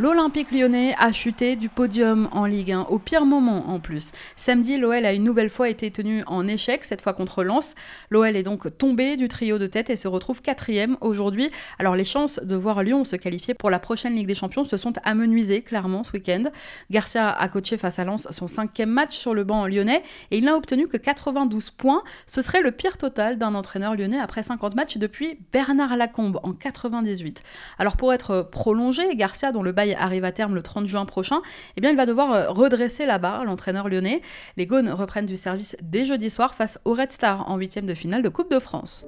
L'Olympique 0.00 0.52
lyonnais 0.52 0.94
a 0.96 1.10
chuté 1.10 1.56
du 1.56 1.68
podium 1.68 2.28
en 2.30 2.44
Ligue 2.44 2.70
1 2.70 2.82
au 2.82 3.00
pire 3.00 3.26
moment 3.26 3.68
en 3.68 3.80
plus. 3.80 4.12
Samedi, 4.36 4.76
l'OL 4.76 5.04
a 5.04 5.12
une 5.12 5.24
nouvelle 5.24 5.50
fois 5.50 5.68
été 5.68 5.90
tenu 5.90 6.22
en 6.28 6.46
échec, 6.46 6.84
cette 6.84 7.02
fois 7.02 7.14
contre 7.14 7.42
Lens. 7.42 7.74
L'OL 8.08 8.36
est 8.36 8.44
donc 8.44 8.78
tombé 8.78 9.16
du 9.16 9.26
trio 9.26 9.58
de 9.58 9.66
tête 9.66 9.90
et 9.90 9.96
se 9.96 10.06
retrouve 10.06 10.40
quatrième 10.40 10.96
aujourd'hui. 11.00 11.50
Alors 11.80 11.96
les 11.96 12.04
chances 12.04 12.38
de 12.38 12.54
voir 12.54 12.84
Lyon 12.84 13.04
se 13.04 13.16
qualifier 13.16 13.54
pour 13.54 13.70
la 13.70 13.80
prochaine 13.80 14.14
Ligue 14.14 14.28
des 14.28 14.36
Champions 14.36 14.62
se 14.62 14.76
sont 14.76 14.92
amenuisées 15.02 15.62
clairement 15.62 16.04
ce 16.04 16.12
week-end. 16.12 16.44
Garcia 16.92 17.30
a 17.30 17.48
coaché 17.48 17.76
face 17.76 17.98
à 17.98 18.04
Lens 18.04 18.28
son 18.30 18.46
cinquième 18.46 18.90
match 18.90 19.16
sur 19.16 19.34
le 19.34 19.42
banc 19.42 19.66
lyonnais 19.66 20.04
et 20.30 20.38
il 20.38 20.44
n'a 20.44 20.54
obtenu 20.54 20.86
que 20.86 20.96
92 20.96 21.70
points. 21.70 22.04
Ce 22.28 22.40
serait 22.40 22.62
le 22.62 22.70
pire 22.70 22.98
total 22.98 23.36
d'un 23.36 23.56
entraîneur 23.56 23.96
lyonnais 23.96 24.20
après 24.20 24.44
50 24.44 24.76
matchs 24.76 24.96
depuis 24.96 25.40
Bernard 25.52 25.96
Lacombe 25.96 26.38
en 26.44 26.52
98. 26.52 27.42
Alors 27.80 27.96
pour 27.96 28.12
être 28.12 28.42
prolongé, 28.42 29.16
Garcia 29.16 29.50
dont 29.50 29.64
le 29.64 29.72
bail 29.72 29.87
arrive 29.94 30.24
à 30.24 30.32
terme 30.32 30.54
le 30.54 30.62
30 30.62 30.86
juin 30.86 31.04
prochain, 31.04 31.40
eh 31.76 31.80
bien 31.80 31.90
il 31.90 31.96
va 31.96 32.06
devoir 32.06 32.32
euh, 32.32 32.50
redresser 32.50 33.06
la 33.06 33.18
barre, 33.18 33.44
l'entraîneur 33.44 33.88
lyonnais. 33.88 34.22
Les 34.56 34.66
Gaunes 34.66 34.90
reprennent 34.90 35.26
du 35.26 35.36
service 35.36 35.76
dès 35.82 36.04
jeudi 36.04 36.30
soir 36.30 36.54
face 36.54 36.78
au 36.84 36.94
Red 36.94 37.12
Star 37.12 37.48
en 37.50 37.56
huitième 37.56 37.86
de 37.86 37.94
finale 37.94 38.22
de 38.22 38.28
Coupe 38.28 38.50
de 38.50 38.58
France. 38.58 39.06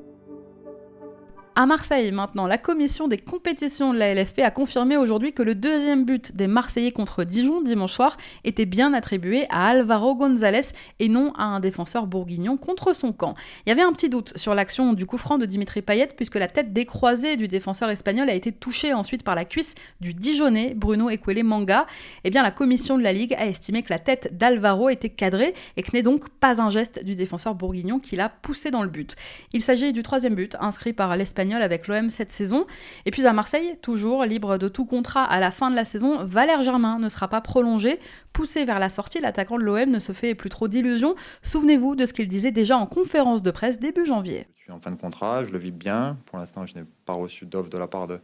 À 1.57 1.67
Marseille, 1.67 2.13
maintenant, 2.13 2.47
la 2.47 2.59
commission 2.59 3.09
des 3.09 3.19
compétitions 3.19 3.93
de 3.93 3.99
la 3.99 4.15
LFP 4.15 4.39
a 4.39 4.53
confirmé 4.53 4.97
aujourd'hui 4.97 5.33
que 5.33 5.43
le 5.43 5.57
deuxième 5.57 6.05
but 6.05 6.35
des 6.37 6.47
Marseillais 6.47 6.93
contre 6.93 7.25
Dijon 7.25 7.61
dimanche 7.61 7.93
soir 7.93 8.17
était 8.45 8.67
bien 8.67 8.95
attribué 8.95 9.47
à 9.51 9.67
Alvaro 9.67 10.15
González 10.15 10.69
et 11.01 11.09
non 11.09 11.33
à 11.37 11.43
un 11.43 11.59
défenseur 11.59 12.07
bourguignon 12.07 12.57
contre 12.57 12.95
son 12.95 13.13
camp. 13.13 13.35
Il 13.67 13.71
y 13.71 13.73
avait 13.73 13.83
un 13.83 13.93
petit 13.93 14.09
doute 14.09 14.33
sur 14.37 14.55
l'action 14.55 14.93
du 14.93 15.07
coup 15.07 15.19
franc 15.19 15.39
de 15.39 15.45
Dimitri 15.45 15.83
Payet 15.83 16.09
puisque 16.17 16.37
la 16.37 16.47
tête 16.47 16.73
décroisée 16.73 17.37
du 17.37 17.49
défenseur 17.49 17.91
espagnol 17.91 18.31
a 18.31 18.35
été 18.35 18.53
touchée 18.53 18.95
ensuite 18.95 19.25
par 19.25 19.35
la 19.35 19.45
cuisse 19.45 19.75
du 20.01 20.15
Dijonais 20.15 20.75
Bruno 20.75 21.11
Equele 21.11 21.43
Manga. 21.43 21.87
Eh 22.23 22.31
bien, 22.31 22.45
la 22.45 22.53
commission 22.53 22.97
de 22.97 23.03
la 23.03 23.13
Ligue 23.13 23.35
a 23.35 23.47
estimé 23.47 23.83
que 23.83 23.91
la 23.91 23.99
tête 23.99 24.39
d'Alvaro 24.39 24.89
était 24.89 25.11
cadrée 25.11 25.55
et 25.77 25.83
que 25.83 25.91
n'est 25.95 26.03
donc 26.03 26.29
pas 26.29 26.63
un 26.63 26.71
geste 26.71 27.05
du 27.05 27.17
défenseur 27.17 27.57
bourguignon 27.57 27.99
qui 27.99 28.15
l'a 28.15 28.29
poussé 28.29 28.71
dans 28.71 28.85
le 28.85 28.89
but. 28.89 29.17
Il 29.53 29.61
s'agit 29.61 29.93
du 29.93 30.05
troisième 30.05 30.37
but 30.37 30.57
inscrit 30.61 30.93
par 30.93 31.17
l'Espagnol 31.17 31.50
avec 31.57 31.89
l'OM 31.89 32.11
cette 32.11 32.33
saison. 32.33 32.67
Et 33.07 33.11
puis 33.11 33.27
à 33.27 33.33
Marseille, 33.33 33.77
toujours 33.83 34.25
libre 34.25 34.59
de 34.59 34.69
tout 34.69 34.85
contrat 34.85 35.25
à 35.25 35.41
la 35.41 35.51
fin 35.51 35.71
de 35.71 35.77
la 35.77 35.85
saison, 35.85 36.25
Valère 36.25 36.63
Germain 36.63 36.99
ne 36.99 37.09
sera 37.09 37.29
pas 37.29 37.41
prolongé. 37.41 37.99
Poussé 38.33 38.65
vers 38.65 38.79
la 38.79 38.89
sortie, 38.89 39.21
l'attaquant 39.21 39.59
de 39.59 39.63
l'OM 39.63 39.91
ne 39.91 39.99
se 39.99 40.13
fait 40.13 40.35
plus 40.35 40.51
trop 40.51 40.69
d'illusions. 40.69 41.15
Souvenez-vous 41.43 41.97
de 41.97 42.07
ce 42.07 42.13
qu'il 42.13 42.29
disait 42.29 42.53
déjà 42.53 42.77
en 42.77 42.87
conférence 42.87 43.43
de 43.43 43.51
presse 43.51 43.79
début 43.79 44.07
janvier. 44.07 44.47
Je 44.57 44.63
suis 44.63 44.73
en 44.73 44.81
fin 44.81 44.91
de 44.91 45.01
contrat, 45.01 45.45
je 45.45 45.53
le 45.53 45.59
vis 45.59 45.73
bien. 45.73 46.17
Pour 46.27 46.39
l'instant, 46.39 46.67
je 46.67 46.75
n'ai 46.77 46.85
pas 47.07 47.15
reçu 47.15 47.47
d'offre 47.47 47.71
de 47.71 47.79
la 47.79 47.87
part 47.87 48.07
de, 48.07 48.21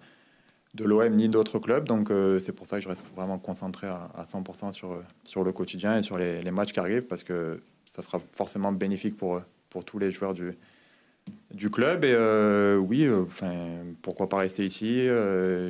l'OM 0.79 1.13
ni 1.13 1.29
d'autres 1.29 1.59
clubs. 1.59 1.87
Donc 1.87 2.11
euh, 2.11 2.39
c'est 2.39 2.53
pour 2.53 2.67
ça 2.67 2.77
que 2.77 2.83
je 2.83 2.89
reste 2.89 3.03
vraiment 3.15 3.39
concentré 3.39 3.87
à, 3.87 4.27
100% 4.33 4.73
sur, 4.73 5.45
le 5.45 5.53
quotidien 5.53 5.97
et 5.97 6.03
sur 6.03 6.19
les, 6.19 6.43
les, 6.43 6.51
matchs 6.51 6.73
qui 6.73 6.81
arrivent 6.81 7.07
parce 7.07 7.25
que 7.25 7.61
ça 7.95 8.03
sera 8.03 8.21
forcément 8.33 8.73
bénéfique 8.73 9.17
pour, 9.17 9.41
pour 9.71 9.85
tous 9.85 9.99
les 9.99 10.11
joueurs 10.11 10.35
du, 10.35 10.57
du 11.53 11.71
club. 11.71 12.05
Et 12.05 12.13
euh, 12.15 12.77
oui, 12.77 13.09
enfin, 13.11 13.53
pourquoi 14.03 14.29
pas 14.29 14.39
rester 14.39 14.65
ici 14.65 15.09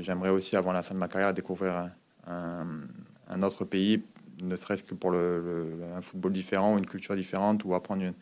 J'aimerais 0.00 0.30
aussi, 0.30 0.56
avant 0.56 0.72
la 0.72 0.82
fin 0.82 0.94
de 0.94 1.00
ma 1.00 1.08
carrière, 1.08 1.34
découvrir 1.34 1.90
un, 2.26 2.66
un 3.28 3.42
autre 3.42 3.64
pays, 3.64 4.02
ne 4.42 4.56
serait-ce 4.56 4.82
que 4.82 4.94
pour 4.94 5.10
le, 5.10 5.74
un 5.96 6.02
football 6.02 6.32
différent 6.32 6.74
ou 6.74 6.78
une 6.78 6.86
culture 6.86 7.16
différente 7.16 7.64
ou 7.64 7.74
apprendre 7.74 8.02
une, 8.02 8.14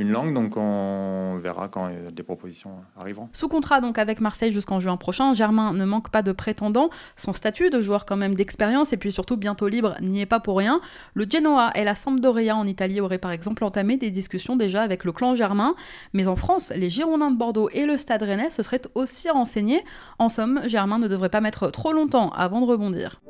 une 0.00 0.10
langue, 0.10 0.32
donc 0.32 0.56
on 0.56 1.38
verra 1.42 1.68
quand 1.68 1.90
des 2.12 2.22
propositions 2.22 2.70
arriveront. 2.98 3.28
Sous 3.32 3.48
contrat 3.48 3.80
donc 3.82 3.98
avec 3.98 4.20
Marseille 4.20 4.50
jusqu'en 4.50 4.80
juin 4.80 4.96
prochain, 4.96 5.34
Germain 5.34 5.74
ne 5.74 5.84
manque 5.84 6.08
pas 6.10 6.22
de 6.22 6.32
prétendants. 6.32 6.88
Son 7.16 7.34
statut 7.34 7.68
de 7.68 7.80
joueur 7.82 8.06
quand 8.06 8.16
même 8.16 8.34
d'expérience 8.34 8.94
et 8.94 8.96
puis 8.96 9.12
surtout 9.12 9.36
bientôt 9.36 9.68
libre 9.68 9.96
n'y 10.00 10.22
est 10.22 10.26
pas 10.26 10.40
pour 10.40 10.56
rien. 10.56 10.80
Le 11.12 11.26
Genoa 11.28 11.70
et 11.74 11.84
la 11.84 11.94
Sampdoria 11.94 12.56
en 12.56 12.66
Italie 12.66 13.00
auraient 13.00 13.18
par 13.18 13.32
exemple 13.32 13.62
entamé 13.62 13.98
des 13.98 14.10
discussions 14.10 14.56
déjà 14.56 14.82
avec 14.82 15.04
le 15.04 15.12
clan 15.12 15.34
Germain, 15.34 15.74
mais 16.14 16.28
en 16.28 16.36
France, 16.36 16.72
les 16.74 16.88
Girondins 16.88 17.30
de 17.30 17.36
Bordeaux 17.36 17.68
et 17.72 17.84
le 17.84 17.98
Stade 17.98 18.22
Rennais 18.22 18.50
se 18.50 18.62
seraient 18.62 18.82
aussi 18.94 19.28
renseignés. 19.28 19.84
En 20.18 20.30
somme, 20.30 20.62
Germain 20.64 20.98
ne 20.98 21.08
devrait 21.08 21.28
pas 21.28 21.42
mettre 21.42 21.70
trop 21.70 21.92
longtemps 21.92 22.30
avant 22.30 22.62
de 22.62 22.66
rebondir. 22.66 23.20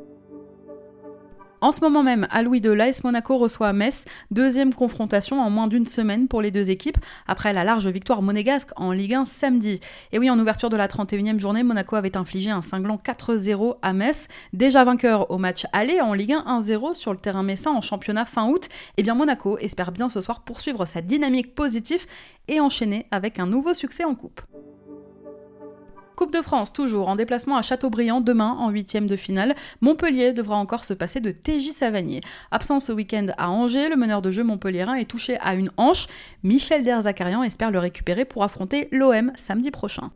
En 1.62 1.73
ce 1.73 1.83
moment 1.83 2.02
même, 2.02 2.26
à 2.31 2.43
Louis 2.43 2.61
II, 2.64 2.79
Monaco 3.05 3.37
reçoit 3.37 3.75
Metz, 3.75 4.07
deuxième 4.31 4.73
confrontation 4.73 5.43
en 5.43 5.50
moins 5.50 5.67
d'une 5.67 5.87
semaine 5.87 6.26
pour 6.26 6.40
les 6.40 6.50
deux 6.50 6.71
équipes, 6.71 6.97
après 7.26 7.52
la 7.52 7.64
large 7.64 7.87
victoire 7.87 8.23
monégasque 8.23 8.71
en 8.76 8.93
Ligue 8.93 9.12
1 9.12 9.26
samedi. 9.26 9.79
Et 10.12 10.19
oui, 10.19 10.31
en 10.31 10.38
ouverture 10.38 10.71
de 10.71 10.79
la 10.79 10.88
31e 10.88 11.38
journée, 11.38 11.62
Monaco 11.62 11.97
avait 11.97 12.17
infligé 12.17 12.50
un 12.50 12.62
cinglant 12.62 12.97
4-0 12.97 13.76
à 13.83 13.93
Metz, 13.93 14.29
déjà 14.55 14.85
vainqueur 14.85 15.31
au 15.31 15.37
match 15.37 15.67
aller 15.75 16.00
en 16.00 16.14
Ligue 16.14 16.33
1 16.33 16.61
1-0 16.61 16.95
sur 16.95 17.12
le 17.12 17.19
terrain 17.19 17.43
messin 17.43 17.73
en 17.73 17.83
championnat 17.83 18.25
fin 18.25 18.49
août. 18.49 18.64
Et 18.71 18.93
eh 18.99 19.02
bien 19.02 19.14
Monaco 19.14 19.59
espère 19.59 19.93
bien 19.93 20.09
ce 20.09 20.23
soir 20.23 20.40
poursuivre 20.40 20.87
sa 20.87 21.02
dynamique 21.02 21.55
positive 21.55 22.07
et 22.49 22.59
enchaîner 22.59 23.07
avec 23.11 23.38
un 23.38 23.47
nouveau 23.47 23.75
succès 23.75 24.05
en 24.05 24.14
coupe. 24.14 24.40
Coupe 26.20 26.34
de 26.34 26.42
France, 26.42 26.70
toujours 26.74 27.08
en 27.08 27.16
déplacement 27.16 27.56
à 27.56 27.62
Châteaubriand 27.62 28.20
demain 28.20 28.50
en 28.50 28.68
huitième 28.68 29.06
de 29.06 29.16
finale. 29.16 29.54
Montpellier 29.80 30.34
devra 30.34 30.56
encore 30.56 30.84
se 30.84 30.92
passer 30.92 31.18
de 31.18 31.30
TJ 31.30 31.70
Savanier. 31.70 32.20
Absent 32.50 32.80
ce 32.80 32.92
week-end 32.92 33.28
à 33.38 33.48
Angers, 33.48 33.88
le 33.88 33.96
meneur 33.96 34.20
de 34.20 34.30
jeu 34.30 34.44
montpelliérain 34.44 34.96
est 34.96 35.06
touché 35.06 35.38
à 35.40 35.54
une 35.54 35.70
hanche. 35.78 36.08
Michel 36.42 36.82
Derzakarian 36.82 37.42
espère 37.42 37.70
le 37.70 37.78
récupérer 37.78 38.26
pour 38.26 38.44
affronter 38.44 38.88
l'OM 38.92 39.32
samedi 39.36 39.70
prochain. 39.70 40.10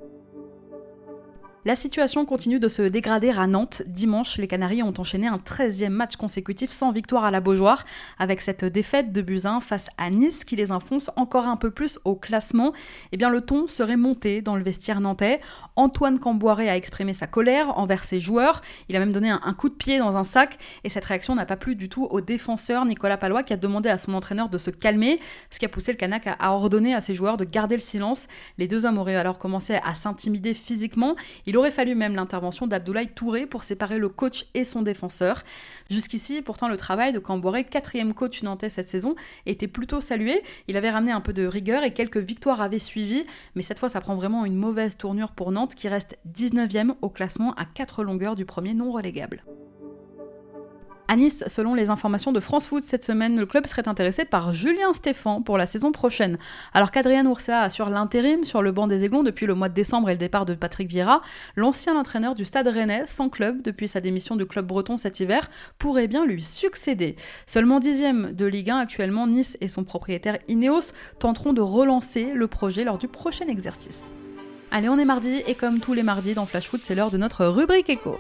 La 1.66 1.76
situation 1.76 2.26
continue 2.26 2.60
de 2.60 2.68
se 2.68 2.82
dégrader 2.82 3.30
à 3.30 3.46
Nantes. 3.46 3.80
Dimanche, 3.86 4.36
les 4.36 4.46
Canaries 4.46 4.82
ont 4.82 4.92
enchaîné 4.98 5.28
un 5.28 5.38
13e 5.38 5.88
match 5.88 6.16
consécutif 6.16 6.68
sans 6.68 6.92
victoire 6.92 7.24
à 7.24 7.30
la 7.30 7.40
Beaujoire, 7.40 7.84
avec 8.18 8.42
cette 8.42 8.66
défaite 8.66 9.12
de 9.12 9.22
Buzyn 9.22 9.60
face 9.60 9.86
à 9.96 10.10
Nice 10.10 10.44
qui 10.44 10.56
les 10.56 10.72
enfonce 10.72 11.10
encore 11.16 11.46
un 11.46 11.56
peu 11.56 11.70
plus 11.70 11.98
au 12.04 12.16
classement. 12.16 12.74
Eh 13.12 13.16
bien, 13.16 13.30
le 13.30 13.40
ton 13.40 13.66
serait 13.66 13.96
monté 13.96 14.42
dans 14.42 14.56
le 14.56 14.62
vestiaire 14.62 15.00
nantais. 15.00 15.40
Antoine 15.74 16.18
Camboiré 16.18 16.68
a 16.68 16.76
exprimé 16.76 17.14
sa 17.14 17.26
colère 17.26 17.78
envers 17.78 18.04
ses 18.04 18.20
joueurs. 18.20 18.60
Il 18.90 18.96
a 18.96 18.98
même 18.98 19.12
donné 19.12 19.30
un, 19.30 19.54
coup 19.54 19.70
de 19.70 19.74
pied 19.74 19.98
dans 19.98 20.18
un 20.18 20.24
sac, 20.24 20.58
et 20.84 20.90
cette 20.90 21.06
réaction 21.06 21.34
n'a 21.34 21.46
pas 21.46 21.56
plu 21.56 21.76
du 21.76 21.88
tout 21.88 22.06
au 22.10 22.20
défenseur 22.20 22.84
Nicolas 22.84 23.16
Palois 23.16 23.42
qui 23.42 23.54
a 23.54 23.56
demandé 23.56 23.88
à 23.88 23.96
son 23.96 24.12
entraîneur 24.12 24.50
de 24.50 24.58
se 24.58 24.68
calmer, 24.68 25.18
ce 25.48 25.58
qui 25.58 25.64
a 25.64 25.70
poussé 25.70 25.92
le 25.92 25.96
Canac 25.96 26.26
à, 26.26 26.52
ordonner 26.52 26.92
à 26.92 27.00
ses 27.00 27.14
joueurs 27.14 27.38
de 27.38 27.46
garder 27.46 27.76
le 27.76 27.80
silence. 27.80 28.28
Les 28.58 28.68
deux 28.68 28.84
hommes 28.84 28.98
auraient 28.98 29.16
alors 29.16 29.38
commencé 29.38 29.78
à 29.82 29.94
s'intimider 29.94 30.52
physiquement. 30.52 31.16
Il 31.54 31.58
aurait 31.58 31.70
fallu 31.70 31.94
même 31.94 32.16
l'intervention 32.16 32.66
d'Abdoulaye 32.66 33.10
Touré 33.10 33.46
pour 33.46 33.62
séparer 33.62 34.00
le 34.00 34.08
coach 34.08 34.46
et 34.54 34.64
son 34.64 34.82
défenseur. 34.82 35.44
Jusqu'ici, 35.88 36.42
pourtant, 36.42 36.66
le 36.66 36.76
travail 36.76 37.12
de 37.12 37.20
Camboré, 37.20 37.62
quatrième 37.62 38.12
coach 38.12 38.42
nantais 38.42 38.68
cette 38.68 38.88
saison, 38.88 39.14
était 39.46 39.68
plutôt 39.68 40.00
salué. 40.00 40.42
Il 40.66 40.76
avait 40.76 40.90
ramené 40.90 41.12
un 41.12 41.20
peu 41.20 41.32
de 41.32 41.46
rigueur 41.46 41.84
et 41.84 41.92
quelques 41.92 42.16
victoires 42.16 42.60
avaient 42.60 42.80
suivi, 42.80 43.22
mais 43.54 43.62
cette 43.62 43.78
fois, 43.78 43.88
ça 43.88 44.00
prend 44.00 44.16
vraiment 44.16 44.44
une 44.44 44.56
mauvaise 44.56 44.96
tournure 44.96 45.30
pour 45.30 45.52
Nantes 45.52 45.76
qui 45.76 45.86
reste 45.86 46.18
19e 46.28 46.96
au 47.02 47.08
classement 47.08 47.54
à 47.54 47.66
4 47.66 48.02
longueurs 48.02 48.34
du 48.34 48.44
premier 48.44 48.74
non 48.74 48.90
relégable. 48.90 49.44
À 51.06 51.16
Nice, 51.16 51.44
selon 51.48 51.74
les 51.74 51.90
informations 51.90 52.32
de 52.32 52.40
France 52.40 52.66
Foot 52.66 52.82
cette 52.82 53.04
semaine, 53.04 53.38
le 53.38 53.44
club 53.44 53.66
serait 53.66 53.86
intéressé 53.88 54.24
par 54.24 54.54
Julien 54.54 54.94
Stéphan 54.94 55.42
pour 55.42 55.58
la 55.58 55.66
saison 55.66 55.92
prochaine. 55.92 56.38
Alors 56.72 56.90
qu'Adrien 56.90 57.26
Oursa 57.26 57.60
assure 57.60 57.90
l'intérim 57.90 58.44
sur 58.44 58.62
le 58.62 58.72
banc 58.72 58.86
des 58.86 59.04
Aiglons 59.04 59.22
depuis 59.22 59.44
le 59.44 59.54
mois 59.54 59.68
de 59.68 59.74
décembre 59.74 60.08
et 60.08 60.14
le 60.14 60.18
départ 60.18 60.46
de 60.46 60.54
Patrick 60.54 60.88
Vieira, 60.88 61.20
l'ancien 61.56 61.94
entraîneur 61.94 62.34
du 62.34 62.46
Stade 62.46 62.68
Rennais, 62.68 63.04
sans 63.06 63.28
club 63.28 63.60
depuis 63.60 63.86
sa 63.86 64.00
démission 64.00 64.34
du 64.34 64.46
club 64.46 64.66
breton 64.66 64.96
cet 64.96 65.20
hiver, 65.20 65.50
pourrait 65.78 66.08
bien 66.08 66.24
lui 66.24 66.42
succéder. 66.42 67.16
Seulement 67.46 67.80
dixième 67.80 68.32
de 68.32 68.46
Ligue 68.46 68.70
1 68.70 68.78
actuellement, 68.78 69.26
Nice 69.26 69.58
et 69.60 69.68
son 69.68 69.84
propriétaire 69.84 70.38
Ineos 70.48 70.94
tenteront 71.18 71.52
de 71.52 71.60
relancer 71.60 72.32
le 72.34 72.46
projet 72.46 72.82
lors 72.82 72.98
du 72.98 73.08
prochain 73.08 73.46
exercice. 73.46 74.04
Allez, 74.70 74.88
on 74.88 74.98
est 74.98 75.04
mardi 75.04 75.42
et 75.46 75.54
comme 75.54 75.80
tous 75.80 75.92
les 75.92 76.02
mardis 76.02 76.32
dans 76.32 76.46
Flash 76.46 76.70
Foot, 76.70 76.80
c'est 76.82 76.94
l'heure 76.94 77.10
de 77.10 77.18
notre 77.18 77.44
rubrique 77.44 77.90
écho. 77.90 78.18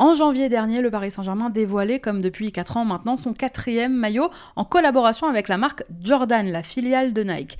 En 0.00 0.14
janvier 0.14 0.48
dernier, 0.48 0.80
le 0.80 0.90
Paris 0.90 1.10
Saint-Germain 1.10 1.50
dévoilait, 1.50 2.00
comme 2.00 2.22
depuis 2.22 2.52
4 2.52 2.78
ans 2.78 2.86
maintenant, 2.86 3.18
son 3.18 3.34
quatrième 3.34 3.92
maillot 3.92 4.30
en 4.56 4.64
collaboration 4.64 5.26
avec 5.26 5.46
la 5.46 5.58
marque 5.58 5.84
Jordan, 6.00 6.48
la 6.48 6.62
filiale 6.62 7.12
de 7.12 7.22
Nike. 7.22 7.58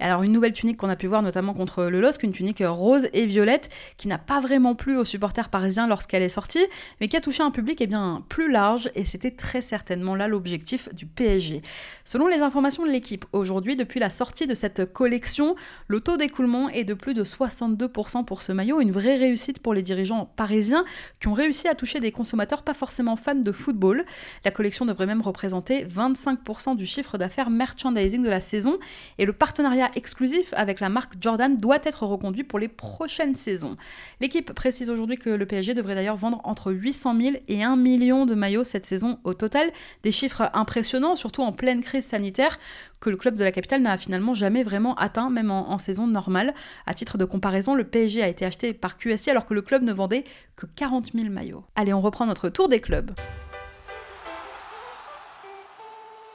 Alors 0.00 0.22
une 0.22 0.32
nouvelle 0.32 0.52
tunique 0.52 0.76
qu'on 0.78 0.88
a 0.88 0.96
pu 0.96 1.06
voir 1.06 1.22
notamment 1.22 1.54
contre 1.54 1.84
le 1.84 2.00
LOSC, 2.00 2.22
une 2.22 2.32
tunique 2.32 2.62
rose 2.64 3.08
et 3.12 3.26
violette 3.26 3.70
qui 3.96 4.08
n'a 4.08 4.18
pas 4.18 4.40
vraiment 4.40 4.74
plu 4.74 4.96
aux 4.96 5.04
supporters 5.04 5.48
parisiens 5.48 5.86
lorsqu'elle 5.86 6.22
est 6.22 6.28
sortie, 6.28 6.64
mais 7.00 7.08
qui 7.08 7.16
a 7.16 7.20
touché 7.20 7.42
un 7.42 7.50
public 7.50 7.80
eh 7.80 7.86
bien, 7.86 8.24
plus 8.28 8.50
large 8.50 8.90
et 8.94 9.04
c'était 9.04 9.30
très 9.30 9.62
certainement 9.62 10.14
là 10.14 10.28
l'objectif 10.28 10.92
du 10.94 11.06
PSG. 11.06 11.62
Selon 12.04 12.26
les 12.26 12.40
informations 12.40 12.84
de 12.84 12.90
l'équipe, 12.90 13.24
aujourd'hui, 13.32 13.76
depuis 13.76 14.00
la 14.00 14.10
sortie 14.10 14.46
de 14.46 14.54
cette 14.54 14.92
collection, 14.92 15.54
le 15.86 16.00
taux 16.00 16.16
d'écoulement 16.16 16.68
est 16.68 16.84
de 16.84 16.94
plus 16.94 17.14
de 17.14 17.24
62% 17.24 18.24
pour 18.24 18.42
ce 18.42 18.52
maillot, 18.52 18.80
une 18.80 18.92
vraie 18.92 19.16
réussite 19.16 19.60
pour 19.60 19.74
les 19.74 19.82
dirigeants 19.82 20.32
parisiens 20.36 20.84
qui 21.20 21.28
ont 21.28 21.32
réussi 21.32 21.68
à 21.68 21.74
toucher 21.74 22.00
des 22.00 22.12
consommateurs 22.12 22.62
pas 22.62 22.74
forcément 22.74 23.16
fans 23.16 23.34
de 23.34 23.52
football. 23.52 24.04
La 24.44 24.50
collection 24.50 24.86
devrait 24.86 25.06
même 25.06 25.22
représenter 25.22 25.84
25% 25.84 26.76
du 26.76 26.86
chiffre 26.86 27.18
d'affaires 27.18 27.50
merchandising 27.50 28.22
de 28.22 28.30
la 28.30 28.40
saison 28.40 28.78
et 29.18 29.24
le 29.24 29.32
partenariat 29.32 29.81
exclusif 29.94 30.52
avec 30.56 30.80
la 30.80 30.88
marque 30.88 31.14
Jordan 31.20 31.56
doit 31.56 31.78
être 31.82 32.04
reconduit 32.04 32.44
pour 32.44 32.58
les 32.58 32.68
prochaines 32.68 33.36
saisons. 33.36 33.76
L'équipe 34.20 34.52
précise 34.52 34.90
aujourd'hui 34.90 35.16
que 35.16 35.30
le 35.30 35.46
PSG 35.46 35.74
devrait 35.74 35.94
d'ailleurs 35.94 36.16
vendre 36.16 36.40
entre 36.44 36.72
800 36.72 37.16
000 37.20 37.36
et 37.48 37.62
1 37.62 37.76
million 37.76 38.26
de 38.26 38.34
maillots 38.34 38.64
cette 38.64 38.86
saison 38.86 39.18
au 39.24 39.34
total, 39.34 39.72
des 40.02 40.12
chiffres 40.12 40.50
impressionnants, 40.54 41.16
surtout 41.16 41.42
en 41.42 41.52
pleine 41.52 41.80
crise 41.82 42.04
sanitaire, 42.04 42.58
que 43.00 43.10
le 43.10 43.16
club 43.16 43.34
de 43.34 43.44
la 43.44 43.52
capitale 43.52 43.82
n'a 43.82 43.98
finalement 43.98 44.34
jamais 44.34 44.62
vraiment 44.62 44.94
atteint, 44.94 45.28
même 45.28 45.50
en, 45.50 45.78
saison 45.78 46.06
normale. 46.06 46.54
À 46.86 46.94
titre 46.94 47.18
de 47.18 47.24
comparaison, 47.24 47.74
le 47.74 47.84
PSG 47.84 48.22
a 48.22 48.28
été 48.28 48.44
acheté 48.44 48.72
par 48.72 48.96
QSI 48.96 49.30
alors 49.30 49.46
que 49.46 49.54
le 49.54 49.62
club 49.62 49.82
ne 49.82 49.92
vendait 49.92 50.24
que 50.56 50.66
40 50.66 51.12
000 51.14 51.28
maillots. 51.28 51.64
Allez, 51.74 51.92
on 51.92 52.00
reprend 52.00 52.26
notre 52.26 52.48
tour 52.48 52.68
des 52.68 52.80
clubs. 52.80 53.10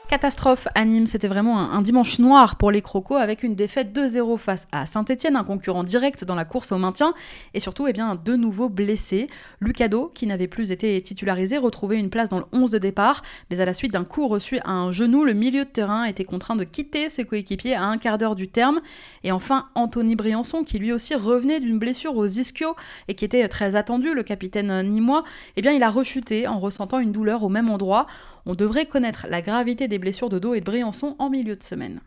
Catastrophe 0.08 0.68
à 0.74 0.86
Nîmes, 0.86 1.06
c'était 1.06 1.28
vraiment 1.28 1.58
un, 1.58 1.82
dimanche 1.82 2.18
noir 2.18 2.56
pour 2.56 2.70
les 2.70 2.80
Crocos 2.80 3.16
avec 3.16 3.42
une 3.42 3.54
défaite 3.54 3.94
2-0 3.94 4.38
face 4.38 4.66
à 4.72 4.86
Saint-Etienne, 4.86 5.36
un 5.36 5.44
concurrent 5.44 5.84
direct 5.84 6.24
dans 6.24 6.34
la 6.34 6.46
course 6.46 6.72
au 6.72 6.78
maintien, 6.78 7.12
et 7.52 7.60
surtout 7.60 7.86
eh 7.86 7.92
bien, 7.92 8.14
deux 8.14 8.36
nouveaux 8.36 8.70
blessés. 8.70 9.26
Lucado, 9.60 10.10
qui 10.14 10.26
n'avait 10.26 10.46
plus 10.46 10.72
été 10.72 10.98
titularisé, 11.02 11.58
retrouvait 11.58 11.98
une 11.98 12.08
place 12.08 12.30
dans 12.30 12.38
le 12.38 12.46
11 12.52 12.70
de 12.70 12.78
départ, 12.78 13.20
mais 13.50 13.60
à 13.60 13.66
la 13.66 13.74
suite 13.74 13.92
d'un 13.92 14.04
coup 14.04 14.26
reçu 14.28 14.60
à 14.60 14.70
un 14.70 14.92
genou, 14.92 15.24
le 15.24 15.34
milieu 15.34 15.66
de 15.66 15.68
terrain 15.68 16.04
était 16.04 16.24
contraint 16.24 16.56
de 16.56 16.64
quitter 16.64 17.10
ses 17.10 17.24
coéquipiers 17.24 17.74
à 17.74 17.84
un 17.84 17.98
quart 17.98 18.16
d'heure 18.16 18.34
du 18.34 18.48
terme. 18.48 18.80
Et 19.24 19.32
enfin, 19.32 19.68
Anthony 19.74 20.16
Briançon, 20.16 20.64
qui 20.64 20.78
lui 20.78 20.90
aussi 20.90 21.16
revenait 21.16 21.60
d'une 21.60 21.78
blessure 21.78 22.16
aux 22.16 22.26
ischios 22.26 22.76
et 23.08 23.14
qui 23.14 23.26
était 23.26 23.46
très 23.48 23.76
attendu, 23.76 24.14
le 24.14 24.22
capitaine 24.22 24.88
nîmois, 24.88 25.24
eh 25.58 25.60
bien, 25.60 25.72
il 25.72 25.82
a 25.82 25.90
rechuté 25.90 26.46
en 26.46 26.60
ressentant 26.60 26.98
une 26.98 27.12
douleur 27.12 27.44
au 27.44 27.50
même 27.50 27.68
endroit. 27.68 28.06
On 28.46 28.54
devrait 28.54 28.86
connaître 28.86 29.26
la 29.28 29.42
gravité 29.42 29.86
des 29.86 29.97
blessures 29.98 30.28
de 30.28 30.38
dos 30.38 30.54
et 30.54 30.60
de 30.60 30.64
Briançon 30.64 31.16
en 31.18 31.30
milieu 31.30 31.56
de 31.56 31.62
semaine. 31.62 32.00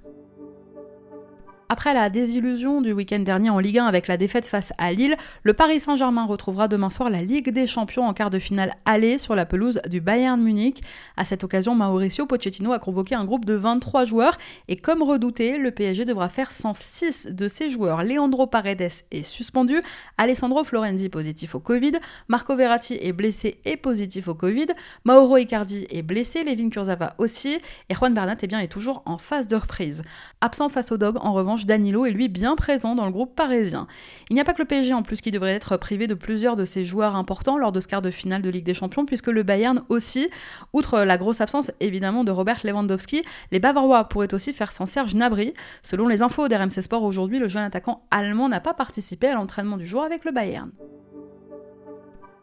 Après 1.74 1.94
la 1.94 2.10
désillusion 2.10 2.82
du 2.82 2.92
week-end 2.92 3.20
dernier 3.20 3.50
en 3.50 3.58
Ligue 3.58 3.78
1 3.78 3.86
avec 3.86 4.10
la 4.10 4.18
défaite 4.18 4.46
face 4.46 4.74
à 4.78 4.92
Lille, 4.92 5.16
le 5.44 5.54
Paris 5.54 5.80
Saint-Germain 5.80 6.25
retrouvera 6.25 6.68
demain 6.68 6.90
soir 6.90 7.10
la 7.10 7.22
Ligue 7.22 7.50
des 7.50 7.66
Champions 7.66 8.04
en 8.04 8.13
quart 8.13 8.30
de 8.30 8.40
finale 8.40 8.75
aller 8.84 9.18
sur 9.20 9.36
la 9.36 9.46
pelouse 9.46 9.80
du 9.88 10.01
Bayern 10.01 10.42
Munich. 10.42 10.82
À 11.16 11.24
cette 11.24 11.46
occasion, 11.46 11.74
Mauricio 11.74 12.25
Pochettino 12.25 12.74
a 12.74 12.80
convoqué 12.80 13.16
un 13.16 13.24
groupe 13.24 13.46
de 13.46 13.54
23 13.54 14.04
joueurs 14.04 14.38
et 14.68 14.75
comme 14.75 15.01
redouté, 15.01 15.58
le 15.58 15.72
PSG 15.72 16.04
devra 16.04 16.28
faire 16.28 16.51
106 16.51 17.28
de 17.28 17.48
ses 17.48 17.70
joueurs. 17.70 18.04
Leandro 18.04 18.48
Paredes 18.48 18.92
est 19.10 19.24
suspendu, 19.24 19.82
Alessandro 20.18 20.66
Florenzi 20.66 21.08
positif 21.08 21.56
au 21.56 21.62
Covid, 21.62 21.94
Marco 22.28 22.54
Verratti 22.54 22.98
est 23.00 23.13
blessé 23.13 23.62
et 23.63 23.78
positif 23.78 24.28
au 24.28 24.36
Covid, 24.36 24.68
Mauro 25.06 25.38
Icardi 25.38 25.88
est 25.90 26.01
blessé, 26.01 26.44
Levin 26.44 26.70
Kurzawa 26.70 27.13
aussi 27.18 27.60
et 27.88 27.96
Juan 27.96 28.13
Bernat 28.13 28.36
eh 28.42 28.48
bien, 28.48 28.60
est 28.60 28.68
toujours 28.68 29.04
en 29.06 29.18
phase 29.18 29.48
de 29.48 29.56
reprise. 29.56 30.04
Absent 30.42 30.68
face 30.68 30.92
au 30.92 30.98
Dog, 30.98 31.16
en 31.22 31.32
revanche, 31.32 31.61
Danilo 31.65 32.06
est 32.06 32.12
lui 32.12 32.27
bien 32.27 32.56
présent 32.56 32.96
dans 32.96 33.06
le 33.06 33.12
groupe 33.12 33.36
parisien. 33.36 33.88
Il 34.30 34.34
n'y 34.34 34.41
a 34.41 34.44
pas 34.44 34.53
que 34.53 34.62
le 34.62 34.68
PSG 34.68 34.94
en 34.94 35.03
plus 35.03 35.22
qui 35.22 35.32
devrait 35.32 35.53
être 35.53 35.77
privé 35.77 36.08
de 36.08 36.13
plusieurs 36.13 36.56
de 36.56 36.65
ses 36.65 36.86
joueurs 36.86 37.15
importants 37.15 37.58
lors 37.58 37.72
de 37.72 37.82
ce 37.82 37.88
quart 37.88 38.01
de 38.01 38.12
finale 38.12 38.41
de 38.41 38.50
Ligue 38.50 38.65
des 38.65 38.74
Champions, 38.74 39.06
puisque 39.06 39.27
le 39.27 39.44
Bayern 39.44 39.82
aussi, 39.89 40.30
outre 40.74 41.01
la 41.01 41.18
grosse 41.18 41.41
absence 41.41 41.72
évidemment 41.80 42.24
de 42.24 42.32
Robert 42.32 42.60
Lewandowski, 42.63 43.24
les 43.51 43.60
Bavarois 43.60 44.06
pourraient 44.06 44.34
aussi 44.34 44.53
faire 44.53 44.72
sans 44.72 44.86
Serge 44.86 45.15
Nabry. 45.15 45.53
Selon 45.84 46.08
les 46.08 46.22
infos 46.22 46.48
d'RMC 46.48 46.82
Sport 46.82 47.03
aujourd'hui, 47.03 47.39
le 47.39 47.48
jeune 47.48 47.63
attaquant 47.63 48.06
allemand 48.12 48.50
n'a 48.50 48.60
pas 48.60 48.74
participé 48.74 49.27
à 49.27 49.36
l'entraînement 49.36 49.77
du 49.77 49.86
jour 49.86 50.03
avec 50.03 50.25
le 50.25 50.32
Bayern. 50.32 50.72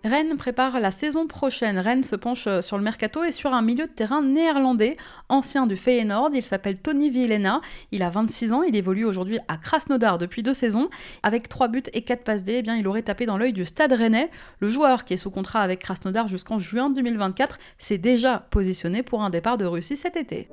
Rennes 0.05 0.37
prépare 0.37 0.78
la 0.78 0.90
saison 0.90 1.26
prochaine. 1.26 1.78
Rennes 1.78 2.05
se 2.05 2.14
penche 2.14 2.47
euh, 2.47 2.62
sur 2.62 2.78
le 2.78 2.85
mercato 2.85 3.25
et 3.25 3.33
sur 3.33 3.52
un 3.52 3.62
milieu 3.62 3.87
de 3.87 3.93
terrain 3.93 4.23
néerlandais, 4.23 4.97
ancien 5.28 5.67
du 5.67 5.76
Feyenoord. 5.76 6.31
Il 6.35 6.45
s'appelle 6.45 6.78
Tony 6.78 7.11
Villena. 7.11 7.61
Il 7.90 8.02
a 8.02 8.11
26 8.11 8.52
ans. 8.52 8.62
Il 8.62 8.76
évolue 8.76 9.05
aujourd'hui 9.05 9.38
à 9.49 9.57
Krasnodar 9.57 10.19
depuis 10.19 10.43
deux 10.43 10.55
saisons. 10.55 10.88
Avec 11.23 11.49
3 11.49 11.69
buts 11.69 11.83
et 11.93 12.02
4 12.02 12.23
passes 12.23 12.45
D, 12.45 12.62
eh 12.64 12.71
il 12.78 12.87
aurait 12.87 13.02
tapé 13.02 13.26
dans 13.26 13.38
l'œil 13.38 13.52
du 13.52 13.64
Stade 13.64 13.93
Rennais. 13.93 14.31
Le 14.61 14.69
joueur, 14.69 15.05
qui 15.05 15.14
est 15.14 15.19
sous 15.19 15.31
contrat 15.31 15.61
avec 15.61 15.81
Krasnodar 15.81 16.28
jusqu'en 16.28 16.61
juin 16.61 16.90
2024, 16.90 17.59
s'est 17.78 17.99
déjà 17.99 18.47
positionné 18.50 19.02
pour 19.02 19.23
un 19.23 19.31
départ 19.31 19.59
de 19.59 19.64
Russie 19.64 19.97
cet 19.97 20.17
été. 20.17 20.49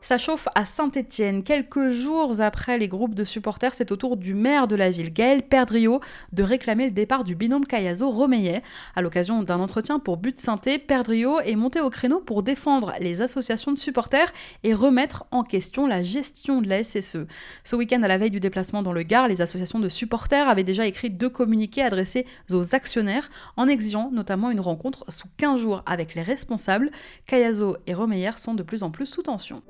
Ça 0.00 0.18
chauffe 0.18 0.46
à 0.54 0.64
Saint-Étienne. 0.64 1.42
Quelques 1.42 1.90
jours 1.90 2.40
après 2.40 2.78
les 2.78 2.86
groupes 2.86 3.14
de 3.14 3.24
supporters, 3.24 3.74
c'est 3.74 3.90
au 3.90 3.96
tour 3.96 4.16
du 4.16 4.34
maire 4.34 4.68
de 4.68 4.76
la 4.76 4.90
ville, 4.90 5.12
Gaël 5.12 5.42
Perdriot, 5.42 6.00
de 6.32 6.42
réclamer 6.44 6.86
le 6.86 6.90
départ 6.92 7.24
du 7.24 7.34
binôme 7.34 7.66
Cayazo-Romeillet. 7.66 8.62
À 8.94 9.02
l'occasion 9.02 9.42
d'un 9.42 9.58
entretien 9.58 9.98
pour 9.98 10.16
But 10.16 10.38
Santé, 10.38 10.78
Perdriot 10.78 11.40
est 11.40 11.56
monté 11.56 11.80
au 11.80 11.90
créneau 11.90 12.20
pour 12.20 12.44
défendre 12.44 12.92
les 13.00 13.20
associations 13.20 13.72
de 13.72 13.78
supporters 13.78 14.32
et 14.62 14.74
remettre 14.74 15.24
en 15.32 15.42
question 15.42 15.86
la 15.86 16.04
gestion 16.04 16.62
de 16.62 16.68
la 16.68 16.84
SSE. 16.84 17.26
Ce 17.64 17.74
week-end, 17.74 18.02
à 18.02 18.08
la 18.08 18.18
veille 18.18 18.30
du 18.30 18.40
déplacement 18.40 18.82
dans 18.82 18.92
le 18.92 19.02
Gard, 19.02 19.26
les 19.26 19.42
associations 19.42 19.80
de 19.80 19.88
supporters 19.88 20.48
avaient 20.48 20.62
déjà 20.62 20.86
écrit 20.86 21.10
deux 21.10 21.30
communiqués 21.30 21.82
adressés 21.82 22.26
aux 22.52 22.76
actionnaires 22.76 23.28
en 23.56 23.66
exigeant 23.66 24.10
notamment 24.12 24.50
une 24.52 24.60
rencontre 24.60 25.04
sous 25.08 25.28
15 25.36 25.60
jours 25.60 25.82
avec 25.84 26.14
les 26.14 26.22
responsables. 26.22 26.90
Cayazo 27.26 27.76
et 27.86 27.94
Romeyer 27.94 28.32
sont 28.36 28.54
de 28.54 28.62
plus 28.62 28.84
en 28.84 28.90
plus 28.90 29.06
sous 29.06 29.22
tension. 29.22 29.62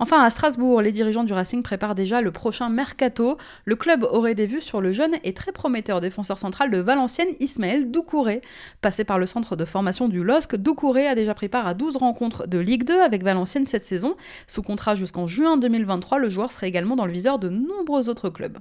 Enfin, 0.00 0.22
à 0.22 0.30
Strasbourg, 0.30 0.82
les 0.82 0.92
dirigeants 0.92 1.24
du 1.24 1.32
Racing 1.32 1.62
préparent 1.62 1.94
déjà 1.94 2.20
le 2.20 2.32
prochain 2.32 2.68
mercato. 2.68 3.38
Le 3.64 3.76
club 3.76 4.02
aurait 4.10 4.34
des 4.34 4.46
vues 4.46 4.60
sur 4.60 4.80
le 4.80 4.92
jeune 4.92 5.14
et 5.22 5.34
très 5.34 5.52
prometteur 5.52 6.00
défenseur 6.00 6.36
central 6.38 6.70
de 6.70 6.78
Valenciennes, 6.78 7.34
Ismaël 7.40 7.90
Doucouré. 7.90 8.40
Passé 8.80 9.04
par 9.04 9.18
le 9.18 9.26
centre 9.26 9.56
de 9.56 9.64
formation 9.64 10.08
du 10.08 10.24
LOSC, 10.24 10.56
Doucouré 10.56 11.06
a 11.06 11.14
déjà 11.14 11.34
pris 11.34 11.48
part 11.48 11.66
à 11.66 11.74
12 11.74 11.96
rencontres 11.96 12.48
de 12.48 12.58
Ligue 12.58 12.84
2 12.84 13.00
avec 13.00 13.22
Valenciennes 13.22 13.66
cette 13.66 13.84
saison. 13.84 14.16
Sous 14.46 14.62
contrat 14.62 14.96
jusqu'en 14.96 15.26
juin 15.26 15.56
2023, 15.56 16.18
le 16.18 16.28
joueur 16.28 16.50
serait 16.50 16.68
également 16.68 16.96
dans 16.96 17.06
le 17.06 17.12
viseur 17.12 17.38
de 17.38 17.48
nombreux 17.48 18.08
autres 18.08 18.30
clubs. 18.30 18.58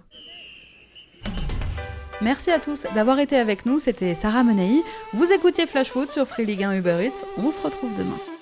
Merci 2.21 2.51
à 2.51 2.59
tous 2.59 2.85
d'avoir 2.95 3.19
été 3.19 3.35
avec 3.35 3.65
nous, 3.65 3.79
c'était 3.79 4.13
Sarah 4.13 4.43
Menei. 4.43 4.81
Vous 5.13 5.31
écoutiez 5.33 5.65
Flash 5.65 5.89
Foot 5.91 6.11
sur 6.11 6.25
Free 6.25 6.45
Ligue 6.45 6.63
1 6.63 6.77
Uber 6.77 6.97
Eats. 7.01 7.25
On 7.37 7.51
se 7.51 7.59
retrouve 7.59 7.93
demain. 7.97 8.32